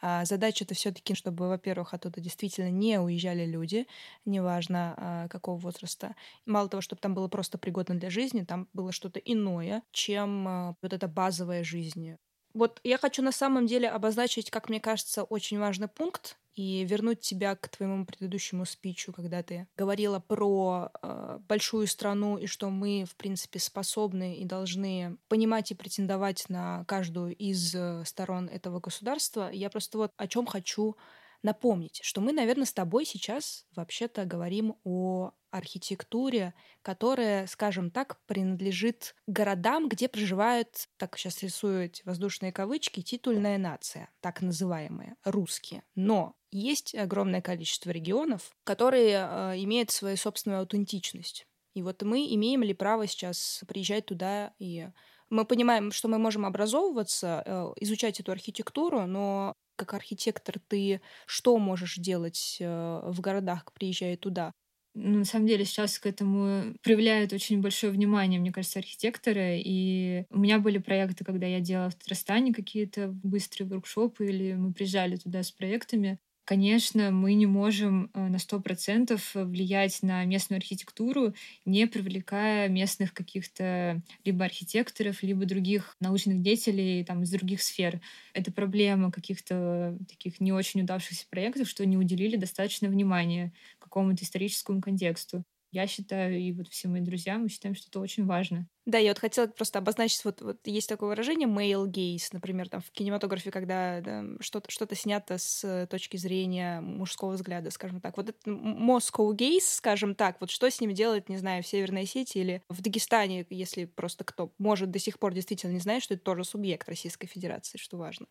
А 0.00 0.24
задача-то 0.24 0.74
все 0.74 0.92
таки 0.92 1.14
чтобы, 1.14 1.48
во-первых, 1.48 1.92
оттуда 1.92 2.20
действительно 2.20 2.70
не 2.70 3.00
уезжали 3.00 3.44
люди, 3.44 3.88
неважно 4.24 4.94
а, 4.96 5.28
какого 5.28 5.58
возраста. 5.58 6.14
Мало 6.46 6.68
того, 6.68 6.80
чтобы 6.80 7.00
там 7.00 7.14
было 7.14 7.26
просто 7.26 7.58
пригодно 7.58 7.96
для 7.96 8.10
жизни, 8.10 8.44
там 8.44 8.68
было 8.72 8.92
что-то 8.92 9.18
иное, 9.18 9.82
чем 9.90 10.46
а, 10.46 10.76
вот 10.80 10.92
эта 10.92 11.08
базовая 11.08 11.64
жизнь. 11.64 12.16
Вот 12.54 12.80
я 12.84 12.98
хочу 12.98 13.22
на 13.22 13.32
самом 13.32 13.66
деле 13.66 13.88
обозначить, 13.88 14.50
как 14.50 14.68
мне 14.68 14.80
кажется, 14.80 15.24
очень 15.24 15.58
важный 15.58 15.88
пункт, 15.88 16.38
и 16.58 16.84
вернуть 16.84 17.20
тебя 17.20 17.54
к 17.54 17.68
твоему 17.68 18.04
предыдущему 18.04 18.64
спичу, 18.64 19.12
когда 19.12 19.44
ты 19.44 19.68
говорила 19.76 20.18
про 20.18 20.90
э, 21.00 21.38
большую 21.46 21.86
страну 21.86 22.36
и 22.36 22.46
что 22.46 22.68
мы, 22.68 23.04
в 23.08 23.14
принципе, 23.14 23.60
способны 23.60 24.34
и 24.34 24.44
должны 24.44 25.18
понимать 25.28 25.70
и 25.70 25.76
претендовать 25.76 26.48
на 26.48 26.84
каждую 26.86 27.36
из 27.36 27.72
э, 27.76 28.02
сторон 28.04 28.48
этого 28.48 28.80
государства. 28.80 29.50
Я 29.52 29.70
просто 29.70 29.98
вот 29.98 30.12
о 30.16 30.26
чем 30.26 30.46
хочу 30.46 30.96
напомнить, 31.42 32.00
что 32.02 32.20
мы, 32.20 32.32
наверное, 32.32 32.64
с 32.64 32.72
тобой 32.72 33.04
сейчас 33.04 33.66
вообще-то 33.74 34.24
говорим 34.24 34.76
о 34.84 35.32
архитектуре, 35.50 36.54
которая, 36.82 37.46
скажем 37.46 37.90
так, 37.90 38.20
принадлежит 38.26 39.14
городам, 39.26 39.88
где 39.88 40.08
проживают, 40.08 40.88
так 40.96 41.16
сейчас 41.16 41.42
рисую 41.42 41.86
эти 41.86 42.02
воздушные 42.04 42.52
кавычки, 42.52 43.02
титульная 43.02 43.58
нация, 43.58 44.10
так 44.20 44.42
называемая, 44.42 45.16
русские. 45.24 45.82
Но 45.94 46.34
есть 46.50 46.94
огромное 46.94 47.40
количество 47.40 47.90
регионов, 47.90 48.50
которые 48.64 49.26
э, 49.28 49.54
имеют 49.62 49.90
свою 49.90 50.16
собственную 50.16 50.60
аутентичность. 50.60 51.46
И 51.74 51.82
вот 51.82 52.02
мы 52.02 52.26
имеем 52.34 52.62
ли 52.62 52.74
право 52.74 53.06
сейчас 53.06 53.62
приезжать 53.66 54.06
туда 54.06 54.52
и 54.58 54.88
мы 55.30 55.44
понимаем, 55.44 55.92
что 55.92 56.08
мы 56.08 56.18
можем 56.18 56.46
образовываться, 56.46 57.42
э, 57.44 57.72
изучать 57.80 58.20
эту 58.20 58.32
архитектуру, 58.32 59.06
но 59.06 59.54
как 59.78 59.94
архитектор 59.94 60.56
ты 60.68 61.00
что 61.26 61.58
можешь 61.58 61.96
делать 61.96 62.58
э, 62.60 63.00
в 63.04 63.20
городах, 63.20 63.72
приезжая 63.72 64.16
туда? 64.16 64.52
Ну, 64.94 65.18
на 65.18 65.24
самом 65.24 65.46
деле 65.46 65.64
сейчас 65.64 65.98
к 65.98 66.06
этому 66.06 66.74
проявляют 66.82 67.32
очень 67.32 67.60
большое 67.60 67.92
внимание, 67.92 68.40
мне 68.40 68.50
кажется, 68.52 68.78
архитекторы. 68.80 69.60
И 69.64 70.24
у 70.30 70.38
меня 70.38 70.58
были 70.58 70.78
проекты, 70.78 71.24
когда 71.24 71.46
я 71.46 71.60
делала 71.60 71.90
в 71.90 71.94
Татарстане 71.94 72.52
какие-то 72.52 73.08
быстрые 73.08 73.68
воркшопы, 73.68 74.26
или 74.26 74.54
мы 74.54 74.72
приезжали 74.72 75.16
туда 75.16 75.42
с 75.42 75.52
проектами. 75.52 76.18
Конечно, 76.48 77.10
мы 77.10 77.34
не 77.34 77.44
можем 77.44 78.10
э, 78.14 78.26
на 78.28 78.38
сто 78.38 78.58
процентов 78.58 79.32
влиять 79.34 80.02
на 80.02 80.24
местную 80.24 80.56
архитектуру, 80.58 81.34
не 81.66 81.86
привлекая 81.86 82.68
местных 82.70 83.12
каких-то 83.12 84.00
либо 84.24 84.46
архитекторов, 84.46 85.22
либо 85.22 85.44
других 85.44 85.94
научных 86.00 86.40
деятелей 86.40 87.04
там, 87.04 87.22
из 87.22 87.30
других 87.32 87.60
сфер. 87.60 88.00
Это 88.32 88.50
проблема 88.50 89.12
каких-то 89.12 89.98
таких 90.08 90.40
не 90.40 90.50
очень 90.52 90.80
удавшихся 90.80 91.26
проектов, 91.28 91.68
что 91.68 91.84
не 91.84 91.98
уделили 91.98 92.36
достаточно 92.36 92.88
внимания 92.88 93.52
какому-то 93.78 94.24
историческому 94.24 94.80
контексту. 94.80 95.44
Я 95.70 95.86
считаю, 95.86 96.38
и 96.38 96.52
вот 96.52 96.68
все 96.68 96.88
мои 96.88 97.00
друзья, 97.02 97.38
мы 97.38 97.48
считаем, 97.48 97.74
что 97.74 97.88
это 97.88 98.00
очень 98.00 98.26
важно. 98.26 98.68
Да, 98.86 98.96
я 98.96 99.10
вот 99.10 99.18
хотела 99.18 99.46
просто 99.48 99.80
обозначить, 99.80 100.24
вот, 100.24 100.40
вот 100.40 100.66
есть 100.66 100.88
такое 100.88 101.10
выражение 101.10 101.46
male 101.46 101.84
gaze, 101.86 102.28
например, 102.32 102.70
там 102.70 102.80
в 102.80 102.90
кинематографе, 102.90 103.50
когда 103.50 104.00
да, 104.00 104.24
что-то 104.40 104.70
что 104.70 104.86
снято 104.94 105.36
с 105.36 105.86
точки 105.90 106.16
зрения 106.16 106.80
мужского 106.80 107.32
взгляда, 107.32 107.70
скажем 107.70 108.00
так. 108.00 108.16
Вот 108.16 108.30
это 108.30 108.50
Moscow 108.50 109.30
gaze, 109.36 109.60
скажем 109.60 110.14
так, 110.14 110.40
вот 110.40 110.50
что 110.50 110.70
с 110.70 110.80
ним 110.80 110.94
делать, 110.94 111.28
не 111.28 111.36
знаю, 111.36 111.62
в 111.62 111.66
Северной 111.66 112.04
Осетии 112.04 112.40
или 112.40 112.62
в 112.70 112.80
Дагестане, 112.80 113.44
если 113.50 113.84
просто 113.84 114.24
кто 114.24 114.54
может 114.56 114.90
до 114.90 114.98
сих 114.98 115.18
пор 115.18 115.34
действительно 115.34 115.72
не 115.72 115.80
знает, 115.80 116.02
что 116.02 116.14
это 116.14 116.22
тоже 116.22 116.44
субъект 116.44 116.88
Российской 116.88 117.26
Федерации, 117.26 117.76
что 117.76 117.98
важно. 117.98 118.26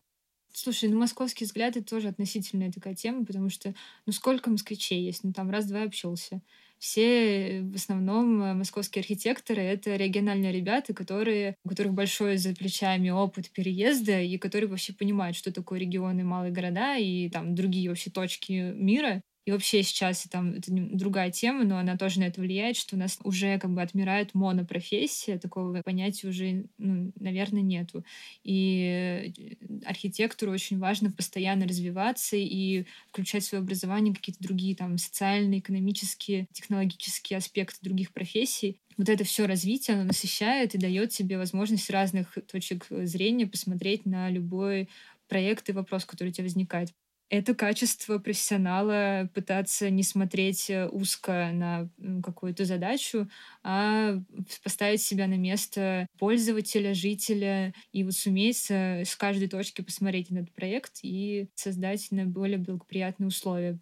Слушай, 0.52 0.88
ну 0.88 0.98
московский 0.98 1.44
взгляд 1.44 1.76
это 1.76 1.86
тоже 1.86 2.08
относительная 2.08 2.72
такая 2.72 2.94
тема, 2.94 3.24
потому 3.24 3.48
что 3.50 3.74
ну 4.06 4.12
сколько 4.12 4.50
москвичей 4.50 5.02
есть, 5.04 5.22
ну 5.22 5.32
там 5.32 5.50
раз-два 5.50 5.82
общался 5.82 6.42
все 6.78 7.62
в 7.62 7.74
основном 7.76 8.42
э, 8.42 8.54
московские 8.54 9.00
архитекторы— 9.00 9.62
это 9.62 9.96
региональные 9.96 10.52
ребята, 10.52 10.94
которые, 10.94 11.56
у 11.64 11.68
которых 11.68 11.92
большой 11.94 12.36
за 12.38 12.54
плечами 12.54 13.10
опыт 13.10 13.50
переезда 13.50 14.20
и 14.20 14.38
которые 14.38 14.68
вообще 14.70 14.92
понимают, 14.92 15.36
что 15.36 15.52
такое 15.52 15.80
регионы, 15.80 16.24
малые 16.24 16.52
города 16.52 16.96
и 16.96 17.28
там 17.30 17.54
другие 17.54 17.88
вообще 17.88 18.10
точки 18.10 18.52
мира. 18.74 19.22
И 19.44 19.50
вообще 19.50 19.82
сейчас 19.82 20.24
там, 20.30 20.52
это 20.52 20.70
другая 20.70 21.30
тема, 21.30 21.64
но 21.64 21.78
она 21.78 21.96
тоже 21.96 22.20
на 22.20 22.24
это 22.24 22.40
влияет, 22.40 22.76
что 22.76 22.96
у 22.96 22.98
нас 22.98 23.18
уже 23.24 23.58
как 23.58 23.72
бы 23.72 23.80
отмирает 23.80 24.34
монопрофессия, 24.34 25.38
такого 25.38 25.80
понятия 25.80 26.28
уже, 26.28 26.66
ну, 26.76 27.12
наверное, 27.18 27.62
нету. 27.62 28.04
И 28.44 29.32
э, 29.40 29.86
архитектору 29.86 30.52
очень 30.52 30.78
важно 30.78 31.10
постоянно 31.10 31.66
развиваться 31.66 32.36
и 32.36 32.84
включать 33.08 33.42
в 33.42 33.46
свое 33.46 33.62
образование 33.62 34.14
какие-то 34.14 34.42
другие 34.42 34.76
там 34.76 34.98
социальные, 34.98 35.60
экономические, 35.60 36.46
технологические 36.52 37.38
аспекты 37.38 37.78
других 37.80 38.12
профессий. 38.12 38.78
Вот 38.98 39.08
это 39.08 39.24
все 39.24 39.46
развитие, 39.46 39.94
оно 39.94 40.04
насыщает 40.04 40.74
и 40.74 40.78
дает 40.78 41.10
тебе 41.10 41.38
возможность 41.38 41.88
разных 41.88 42.36
точек 42.50 42.86
зрения 42.90 43.46
посмотреть 43.46 44.04
на 44.04 44.28
любой 44.28 44.88
проект 45.28 45.68
и 45.68 45.72
вопрос, 45.72 46.04
который 46.04 46.28
у 46.28 46.32
тебя 46.32 46.44
возникает 46.44 46.92
это 47.30 47.54
качество 47.54 48.18
профессионала 48.18 49.28
пытаться 49.34 49.90
не 49.90 50.02
смотреть 50.02 50.70
э, 50.70 50.88
узко 50.88 51.50
на 51.52 51.88
какую-то 52.22 52.64
задачу, 52.64 53.28
а 53.62 54.14
поставить 54.62 55.02
себя 55.02 55.26
на 55.26 55.36
место 55.36 56.06
пользователя, 56.18 56.94
жителя 56.94 57.74
и 57.92 58.04
вот 58.04 58.14
суметь 58.14 58.70
с 58.70 59.16
каждой 59.16 59.48
точки 59.48 59.82
посмотреть 59.82 60.30
на 60.30 60.38
этот 60.38 60.54
проект 60.54 61.00
и 61.02 61.48
создать 61.54 62.08
наиболее 62.10 62.58
благоприятные 62.58 63.28
условия. 63.28 63.78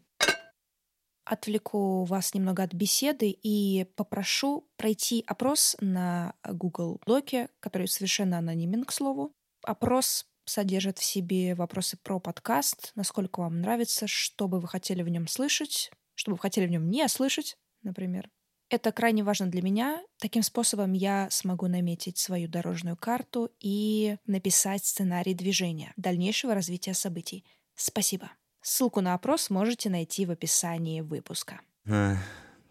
Отвлеку 1.24 2.04
вас 2.04 2.34
немного 2.34 2.62
от 2.62 2.72
беседы 2.72 3.30
и 3.30 3.86
попрошу 3.96 4.68
пройти 4.76 5.24
опрос 5.26 5.76
на 5.80 6.34
Google 6.44 7.00
Доке, 7.04 7.48
который 7.58 7.88
совершенно 7.88 8.38
анонимен, 8.38 8.84
к 8.84 8.92
слову. 8.92 9.32
Опрос 9.62 10.26
содержит 10.46 10.98
в 10.98 11.04
себе 11.04 11.54
вопросы 11.54 11.98
про 12.02 12.18
подкаст, 12.18 12.92
насколько 12.94 13.40
вам 13.40 13.60
нравится, 13.60 14.06
что 14.06 14.48
бы 14.48 14.60
вы 14.60 14.68
хотели 14.68 15.02
в 15.02 15.08
нем 15.08 15.28
слышать, 15.28 15.90
что 16.14 16.30
бы 16.30 16.36
вы 16.36 16.40
хотели 16.40 16.66
в 16.66 16.70
нем 16.70 16.88
не 16.88 17.06
слышать, 17.08 17.58
например. 17.82 18.30
Это 18.68 18.90
крайне 18.90 19.22
важно 19.22 19.46
для 19.46 19.62
меня. 19.62 20.02
Таким 20.18 20.42
способом 20.42 20.92
я 20.92 21.28
смогу 21.30 21.68
наметить 21.68 22.18
свою 22.18 22.48
дорожную 22.48 22.96
карту 22.96 23.50
и 23.60 24.16
написать 24.26 24.84
сценарий 24.84 25.34
движения 25.34 25.92
дальнейшего 25.96 26.54
развития 26.54 26.94
событий. 26.94 27.44
Спасибо. 27.76 28.30
Ссылку 28.62 29.00
на 29.00 29.14
опрос 29.14 29.50
можете 29.50 29.88
найти 29.90 30.26
в 30.26 30.32
описании 30.32 31.00
выпуска. 31.00 31.60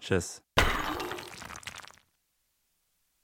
Сейчас. 0.02 0.42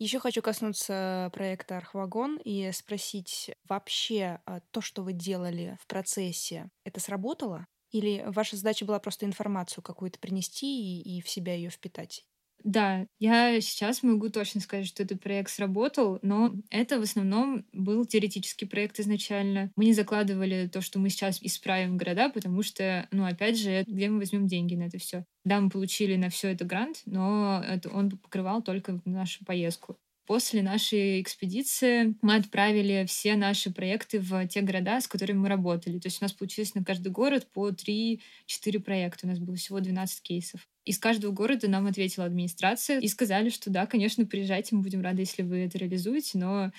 Еще 0.02 0.20
хочу 0.20 0.42
коснуться 0.42 1.30
проекта 1.32 1.78
Архвагон 1.78 2.38
и 2.44 2.72
спросить, 2.72 3.52
вообще 3.70 4.40
а, 4.48 4.60
то, 4.72 4.82
что 4.82 5.04
вы 5.04 5.14
делали 5.14 5.78
в 5.80 5.86
процессе, 5.86 6.72
это 6.84 7.00
сработало? 7.00 7.68
Или 7.92 8.24
ваша 8.26 8.56
задача 8.56 8.84
была 8.84 8.98
просто 9.00 9.28
информацию 9.28 9.84
какую-то 9.84 10.18
принести 10.18 10.66
и, 11.02 11.18
и 11.20 11.22
в 11.22 11.30
себя 11.30 11.54
ее 11.54 11.70
впитать? 11.70 12.26
Да, 12.64 13.08
я 13.20 13.60
сейчас 13.60 14.04
могу 14.04 14.30
точно 14.30 14.62
сказать, 14.62 14.86
что 14.88 15.02
этот 15.02 15.20
проект 15.20 15.50
сработал, 15.50 16.20
но 16.22 16.54
это 16.70 17.00
в 17.00 17.02
основном 17.04 17.66
был 17.74 18.06
теоретический 18.06 18.68
проект 18.68 19.00
изначально. 19.00 19.72
Мы 19.76 19.86
не 19.86 19.94
закладывали 19.94 20.70
то, 20.72 20.82
что 20.82 21.00
мы 21.00 21.10
сейчас 21.10 21.42
исправим 21.42 21.98
города, 21.98 22.30
потому 22.30 22.62
что, 22.62 23.08
ну, 23.12 23.26
опять 23.26 23.58
же, 23.58 23.84
где 23.88 24.10
мы 24.10 24.20
возьмем 24.20 24.46
деньги 24.48 24.76
на 24.76 24.84
это 24.84 25.00
все? 25.00 25.26
Да, 25.44 25.60
мы 25.60 25.72
получили 25.72 26.16
на 26.18 26.30
все 26.30 26.50
это 26.50 26.64
грант, 26.66 27.02
но 27.06 27.64
это 27.68 27.90
он 27.90 28.12
покрывал 28.12 28.62
только 28.62 29.02
нашу 29.06 29.44
поездку. 29.44 29.98
После 30.26 30.62
нашей 30.62 31.22
экспедиции 31.22 32.16
мы 32.22 32.36
отправили 32.36 33.06
все 33.08 33.36
наши 33.36 33.72
проекты 33.72 34.20
в 34.20 34.48
те 34.48 34.62
города, 34.62 35.02
с 35.02 35.08
которыми 35.08 35.40
мы 35.40 35.50
работали. 35.50 36.00
То 36.00 36.08
есть 36.08 36.22
у 36.22 36.26
нас 36.26 36.32
получилось 36.32 36.76
на 36.76 36.84
каждый 36.84 37.12
город 37.12 37.48
по 37.52 37.70
3-4 37.70 38.20
проекта. 38.84 39.26
У 39.26 39.30
нас 39.30 39.40
было 39.40 39.56
всего 39.56 39.80
12 39.80 40.22
кейсов. 40.22 40.68
Из 40.86 41.00
каждого 41.00 41.32
города 41.32 41.68
нам 41.68 41.88
ответила 41.88 42.26
администрация 42.26 43.00
и 43.00 43.08
сказали, 43.08 43.50
что 43.50 43.70
да, 43.70 43.86
конечно, 43.86 44.26
приезжайте, 44.26 44.76
мы 44.76 44.84
будем 44.84 45.02
рады, 45.02 45.22
если 45.22 45.42
вы 45.42 45.60
это 45.66 45.78
реализуете, 45.78 46.38
но 46.38 46.72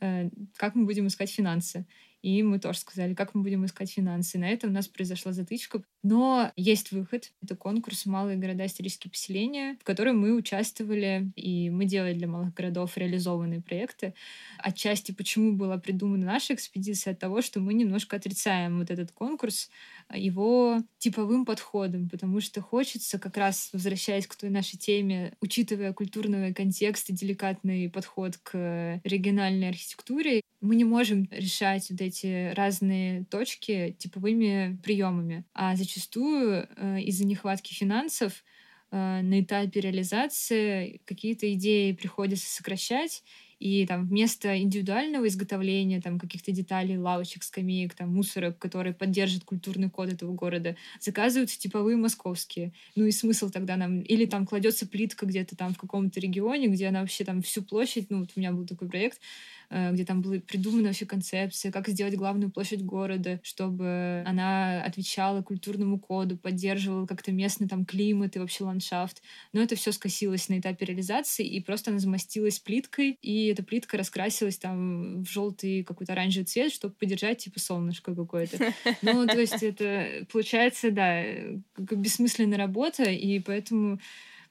э, 0.00 0.30
как 0.56 0.74
мы 0.74 0.86
будем 0.86 1.08
искать 1.08 1.30
финансы? 1.30 1.86
И 2.22 2.42
мы 2.42 2.58
тоже 2.58 2.78
сказали, 2.78 3.14
как 3.14 3.34
мы 3.34 3.42
будем 3.42 3.66
искать 3.66 3.92
финансы. 3.92 4.38
На 4.38 4.48
этом 4.48 4.70
у 4.70 4.72
нас 4.72 4.88
произошла 4.88 5.32
затычка. 5.32 5.82
Но 6.04 6.52
есть 6.54 6.92
выход. 6.92 7.32
Это 7.42 7.56
конкурс 7.56 8.04
«Малые 8.04 8.36
города. 8.36 8.66
Исторические 8.66 9.10
поселения», 9.10 9.78
в 9.80 9.84
котором 9.84 10.20
мы 10.20 10.34
участвовали, 10.34 11.32
и 11.34 11.70
мы 11.70 11.86
делали 11.86 12.12
для 12.12 12.28
малых 12.28 12.52
городов 12.52 12.98
реализованные 12.98 13.62
проекты. 13.62 14.12
Отчасти 14.58 15.12
почему 15.12 15.56
была 15.56 15.78
придумана 15.78 16.26
наша 16.26 16.52
экспедиция? 16.52 17.14
От 17.14 17.20
того, 17.20 17.40
что 17.40 17.58
мы 17.58 17.72
немножко 17.72 18.16
отрицаем 18.16 18.80
вот 18.80 18.90
этот 18.90 19.12
конкурс 19.12 19.70
его 20.12 20.82
типовым 20.98 21.46
подходом, 21.46 22.10
потому 22.10 22.40
что 22.42 22.60
хочется 22.60 23.18
как 23.18 23.38
раз, 23.38 23.70
возвращаясь 23.72 24.26
к 24.26 24.36
той 24.36 24.50
нашей 24.50 24.76
теме, 24.78 25.32
учитывая 25.40 25.94
культурный 25.94 26.52
контекст 26.52 27.08
и 27.08 27.14
деликатный 27.14 27.88
подход 27.88 28.36
к 28.36 29.00
региональной 29.04 29.70
архитектуре, 29.70 30.42
мы 30.60 30.76
не 30.76 30.84
можем 30.84 31.28
решать 31.30 31.90
вот 31.90 32.00
эти 32.00 32.52
разные 32.54 33.24
точки 33.24 33.94
типовыми 33.98 34.78
приемами. 34.82 35.44
А 35.54 35.76
зачастую 35.76 35.93
э, 36.76 37.00
из-за 37.02 37.26
нехватки 37.26 37.72
финансов 37.72 38.44
э, 38.90 39.20
на 39.22 39.40
этапе 39.40 39.80
реализации 39.80 41.00
какие-то 41.04 41.52
идеи 41.54 41.92
приходится 41.92 42.48
сокращать, 42.48 43.22
и 43.64 43.86
там 43.86 44.06
вместо 44.06 44.58
индивидуального 44.60 45.26
изготовления 45.26 46.00
там 46.00 46.18
каких-то 46.18 46.52
деталей, 46.52 46.98
лавочек, 46.98 47.42
скамеек, 47.42 47.94
там 47.94 48.12
мусорок, 48.12 48.58
которые 48.58 48.92
поддержат 48.92 49.44
культурный 49.44 49.88
код 49.88 50.12
этого 50.12 50.34
города, 50.34 50.76
заказываются 51.00 51.58
типовые 51.58 51.96
московские. 51.96 52.72
Ну 52.94 53.06
и 53.06 53.10
смысл 53.10 53.50
тогда 53.50 53.76
нам... 53.76 54.00
Или 54.00 54.26
там 54.26 54.46
кладется 54.46 54.86
плитка 54.86 55.24
где-то 55.24 55.56
там 55.56 55.72
в 55.72 55.78
каком-то 55.78 56.20
регионе, 56.20 56.68
где 56.68 56.88
она 56.88 57.00
вообще 57.00 57.24
там 57.24 57.42
всю 57.42 57.62
площадь, 57.62 58.10
ну 58.10 58.20
вот 58.20 58.32
у 58.36 58.40
меня 58.40 58.52
был 58.52 58.66
такой 58.66 58.88
проект, 58.88 59.20
где 59.70 60.04
там 60.04 60.22
была 60.22 60.36
придумана 60.40 60.88
вообще 60.88 61.06
концепция, 61.06 61.72
как 61.72 61.88
сделать 61.88 62.14
главную 62.14 62.50
площадь 62.50 62.82
города, 62.82 63.40
чтобы 63.42 64.22
она 64.26 64.82
отвечала 64.82 65.42
культурному 65.42 65.98
коду, 65.98 66.36
поддерживала 66.36 67.06
как-то 67.06 67.32
местный 67.32 67.68
там 67.68 67.84
климат 67.84 68.36
и 68.36 68.38
вообще 68.38 68.64
ландшафт. 68.64 69.22
Но 69.52 69.62
это 69.62 69.76
все 69.76 69.92
скосилось 69.92 70.48
на 70.48 70.58
этапе 70.58 70.86
реализации, 70.86 71.46
и 71.46 71.60
просто 71.60 71.90
она 71.90 72.00
замостилась 72.00 72.58
плиткой, 72.58 73.18
и 73.22 73.46
эта 73.46 73.62
плитка 73.62 73.96
раскрасилась 73.96 74.58
там 74.58 75.22
в 75.22 75.30
желтый 75.30 75.84
какой-то 75.84 76.12
оранжевый 76.12 76.46
цвет, 76.46 76.72
чтобы 76.72 76.94
поддержать 76.94 77.38
типа 77.38 77.60
солнышко 77.60 78.14
какое-то. 78.14 78.58
Ну, 79.02 79.26
то 79.26 79.38
есть 79.38 79.62
это 79.62 80.26
получается, 80.32 80.90
да, 80.90 81.22
как 81.74 81.98
бессмысленная 81.98 82.58
работа, 82.58 83.04
и 83.04 83.38
поэтому 83.38 84.00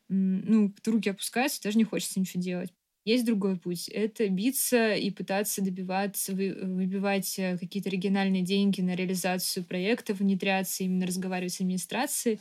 ну, 0.09 0.73
руки 0.85 1.09
опускаются, 1.09 1.61
даже 1.63 1.77
не 1.77 1.83
хочется 1.83 2.19
ничего 2.19 2.41
делать. 2.41 2.73
Есть 3.05 3.25
другой 3.25 3.57
путь. 3.57 3.89
Это 3.89 4.29
биться 4.29 4.93
и 4.93 5.11
пытаться 5.11 5.61
добиваться, 5.61 6.33
вы, 6.33 6.53
выбивать 6.61 7.37
э, 7.37 7.57
какие-то 7.57 7.89
региональные 7.89 8.43
деньги 8.43 8.79
на 8.79 8.95
реализацию 8.95 9.65
проектов, 9.65 10.19
внедряться, 10.19 10.83
именно 10.83 11.05
разговаривать 11.05 11.53
с 11.53 11.59
администрацией. 11.59 12.39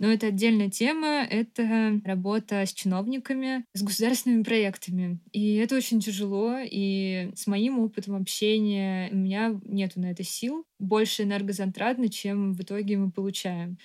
Но 0.00 0.08
это 0.08 0.28
отдельная 0.28 0.68
тема. 0.68 1.24
Это 1.28 2.00
работа 2.04 2.66
с 2.66 2.72
чиновниками, 2.72 3.64
с 3.72 3.82
государственными 3.82 4.42
проектами. 4.42 5.20
И 5.32 5.54
это 5.56 5.76
очень 5.76 6.00
тяжело. 6.00 6.56
И 6.60 7.30
с 7.36 7.46
моим 7.46 7.78
опытом 7.78 8.16
общения 8.16 9.08
у 9.12 9.16
меня 9.16 9.60
нету 9.64 10.00
на 10.00 10.10
это 10.10 10.24
сил. 10.24 10.64
Больше 10.80 11.22
энергозатратно, 11.22 12.08
чем 12.08 12.54
в 12.54 12.62
итоге 12.62 12.96
мы 12.96 13.12
получаем. 13.12 13.78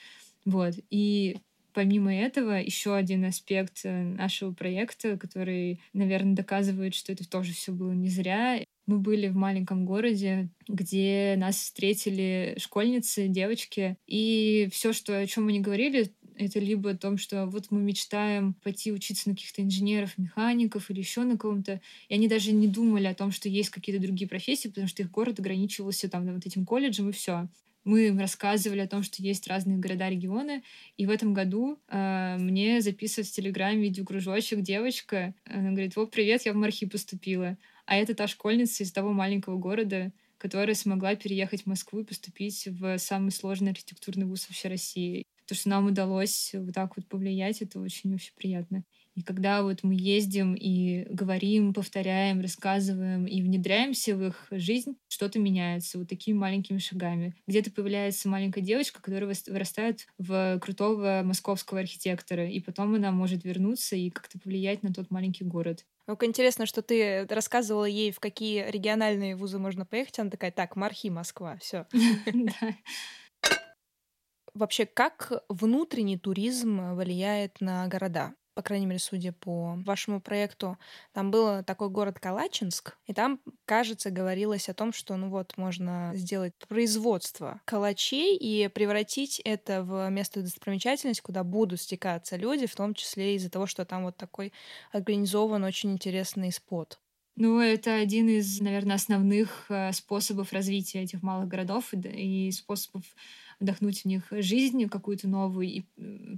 Вот. 0.46 0.74
И 0.90 1.38
Помимо 1.76 2.16
этого, 2.16 2.54
еще 2.62 2.96
один 2.96 3.26
аспект 3.26 3.82
э, 3.84 4.02
нашего 4.02 4.54
проекта, 4.54 5.18
который, 5.18 5.82
наверное, 5.92 6.34
доказывает, 6.34 6.96
что 6.96 7.12
это 7.12 7.30
тоже 7.30 7.52
все 7.52 7.74
было 7.74 7.92
не 7.92 8.08
зря. 8.08 8.64
Мы 8.88 9.00
были 9.00 9.28
в 9.28 9.36
маленьком 9.36 9.86
городе, 9.86 10.48
где 10.70 11.36
нас 11.38 11.58
встретили 11.58 12.56
школьницы, 12.60 13.28
девочки, 13.28 13.98
и 14.08 14.70
все, 14.72 14.94
что 14.94 15.20
о 15.20 15.28
чем 15.28 15.50
они 15.50 15.60
говорили, 15.60 16.14
это 16.38 16.60
либо 16.60 16.92
о 16.92 16.98
том, 16.98 17.18
что 17.18 17.46
вот 17.46 17.66
мы 17.72 17.82
мечтаем 17.82 18.54
пойти 18.54 18.94
учиться 18.94 19.28
на 19.28 19.36
каких-то 19.36 19.62
инженеров, 19.62 20.18
механиков 20.18 20.90
или 20.90 21.00
еще 21.00 21.24
на 21.24 21.38
ком-то, 21.38 21.82
и 22.08 22.14
они 22.14 22.30
даже 22.30 22.54
не 22.54 22.70
думали 22.70 23.08
о 23.08 23.16
том, 23.16 23.32
что 23.32 23.50
есть 23.50 23.70
какие-то 23.70 24.02
другие 24.02 24.30
профессии, 24.30 24.70
потому 24.70 24.88
что 24.88 25.04
их 25.04 25.12
город 25.12 25.40
ограничивался 25.40 26.10
там 26.10 26.26
вот 26.34 26.46
этим 26.46 26.66
колледжем 26.66 27.10
и 27.10 27.12
все 27.12 27.50
мы 27.86 28.18
рассказывали 28.20 28.82
о 28.82 28.88
том, 28.88 29.04
что 29.04 29.22
есть 29.22 29.48
разные 29.48 29.78
города-регионы. 29.78 30.64
И 30.98 31.06
в 31.06 31.10
этом 31.10 31.34
году 31.34 31.80
э, 31.88 32.38
мне 32.38 32.82
записывает 32.82 33.28
в 33.28 33.32
Телеграме 33.32 33.84
видеокружочек 33.84 34.62
девочка. 34.62 35.34
Она 35.46 35.70
говорит, 35.70 35.96
вот, 35.96 36.12
привет, 36.12 36.46
я 36.46 36.54
в 36.54 36.56
Мархи 36.56 36.88
поступила. 36.88 37.58
А 37.86 37.96
это 37.96 38.16
та 38.16 38.28
школьница 38.28 38.84
из 38.84 38.92
того 38.92 39.14
маленького 39.14 39.58
города, 39.58 40.12
которая 40.40 40.76
смогла 40.76 41.16
переехать 41.16 41.64
в 41.64 41.68
Москву 41.68 42.00
и 42.00 42.06
поступить 42.06 42.68
в 42.68 42.98
самый 42.98 43.32
сложный 43.32 43.72
архитектурный 43.72 44.26
вуз 44.26 44.48
вообще 44.50 44.68
России. 44.68 45.24
То, 45.46 45.54
что 45.54 45.70
нам 45.70 45.86
удалось 45.86 46.52
вот 46.54 46.74
так 46.74 46.98
вот 46.98 47.08
повлиять, 47.08 47.62
это 47.62 47.80
очень 47.80 48.12
вообще 48.12 48.32
приятно. 48.36 48.84
И 49.16 49.24
когда 49.24 49.64
вот 49.64 49.84
мы 49.84 49.96
ездим 49.96 50.56
и 50.56 51.06
говорим, 51.10 51.74
повторяем, 51.74 52.42
рассказываем 52.42 53.26
и 53.26 53.42
внедряемся 53.42 54.16
в 54.16 54.24
их 54.24 54.48
жизнь, 54.52 54.98
что-то 55.08 55.40
меняется 55.40 55.98
вот 55.98 56.10
такими 56.10 56.38
маленькими 56.38 56.80
шагами. 56.80 57.34
Где-то 57.48 57.72
появляется 57.72 58.28
маленькая 58.28 58.62
девочка, 58.62 59.02
которая 59.02 59.34
вырастает 59.48 60.08
в 60.18 60.60
крутого 60.60 61.22
московского 61.24 61.80
архитектора, 61.80 62.50
и 62.50 62.60
потом 62.60 62.96
она 62.96 63.12
может 63.12 63.46
вернуться 63.46 63.96
и 63.96 64.10
как-то 64.10 64.38
повлиять 64.38 64.84
на 64.84 64.94
тот 64.94 65.10
маленький 65.10 65.46
город. 65.46 65.86
Ну, 66.08 66.18
интересно, 66.22 66.66
что 66.66 66.82
ты 66.82 67.26
рассказывала 67.28 67.86
ей, 67.86 68.12
в 68.12 68.20
какие 68.20 68.70
региональные 68.70 69.36
вузы 69.36 69.58
можно 69.58 69.86
поехать. 69.86 70.20
Она 70.20 70.30
такая, 70.30 70.52
так, 70.52 70.76
Мархи, 70.76 71.08
Москва, 71.08 71.58
все. 71.58 71.88
Вообще, 74.54 74.86
как 74.86 75.44
внутренний 75.50 76.18
туризм 76.18 76.94
влияет 76.94 77.60
на 77.60 77.88
города? 77.88 78.36
По 78.56 78.62
крайней 78.64 78.86
мере, 78.88 79.00
судя 79.00 79.34
по 79.34 79.76
вашему 79.86 80.22
проекту, 80.22 80.78
там 81.14 81.30
был 81.32 81.64
такой 81.64 81.90
город 81.90 82.20
Калачинск, 82.20 82.98
и 83.06 83.14
там, 83.14 83.40
кажется, 83.66 84.10
говорилось 84.12 84.70
о 84.70 84.74
том, 84.74 84.94
что, 84.94 85.16
ну 85.18 85.30
вот, 85.30 85.58
можно 85.58 86.12
сделать 86.16 86.54
производство 86.68 87.62
калачей 87.66 88.36
и 88.38 88.68
превратить 88.70 89.40
это 89.46 89.84
в 89.84 90.10
место 90.10 90.42
достопримечательность, 90.42 91.22
куда 91.22 91.44
будут 91.44 91.82
стекаться 91.82 92.38
люди, 92.38 92.66
в 92.66 92.76
том 92.76 92.94
числе 92.94 93.36
из-за 93.36 93.50
того, 93.52 93.68
что 93.68 93.86
там 93.86 94.04
вот 94.06 94.18
такой 94.18 94.54
организован 94.92 95.64
очень 95.64 95.92
интересный 95.92 96.52
спот. 96.52 97.00
Ну, 97.38 97.60
это 97.60 97.96
один 97.96 98.30
из, 98.30 98.62
наверное, 98.62 98.96
основных 98.96 99.66
э, 99.70 99.92
способов 99.92 100.54
развития 100.54 101.02
этих 101.02 101.22
малых 101.22 101.50
городов 101.50 101.94
и 101.94 102.50
способов 102.52 103.04
вдохнуть 103.60 104.02
в 104.02 104.06
них 104.06 104.24
жизнь 104.32 104.88
какую-то 104.88 105.28
новую 105.28 105.68
и 105.68 105.84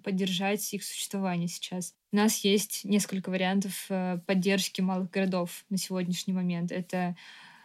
поддержать 0.04 0.74
их 0.74 0.84
существование 0.84 1.48
сейчас. 1.48 1.94
У 2.12 2.16
нас 2.16 2.44
есть 2.44 2.84
несколько 2.84 3.30
вариантов 3.30 3.86
э, 3.90 4.20
поддержки 4.26 4.82
малых 4.82 5.12
городов 5.12 5.66
на 5.70 5.78
сегодняшний 5.78 6.34
момент. 6.34 6.72
Это 6.72 7.16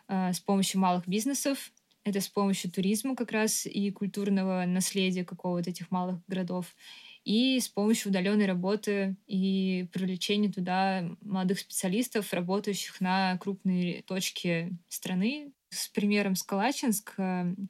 э, 0.08 0.34
с 0.34 0.40
помощью 0.40 0.80
малых 0.82 1.08
бизнесов, 1.08 1.72
это 2.04 2.20
с 2.20 2.28
помощью 2.28 2.70
туризма 2.70 3.16
как 3.16 3.32
раз 3.32 3.64
и 3.64 3.90
культурного 3.92 4.64
наследия 4.66 5.24
какого-то 5.24 5.70
этих 5.70 5.90
малых 5.90 6.20
городов. 6.26 6.74
И 7.24 7.60
с 7.60 7.68
помощью 7.68 8.10
удаленной 8.10 8.46
работы 8.46 9.16
и 9.26 9.88
привлечения 9.92 10.50
туда 10.50 11.04
молодых 11.20 11.60
специалистов, 11.60 12.32
работающих 12.32 13.00
на 13.00 13.38
крупные 13.38 14.02
точки 14.02 14.76
страны, 14.88 15.52
с 15.70 15.88
примером 15.88 16.36
Скалачинск 16.36 17.14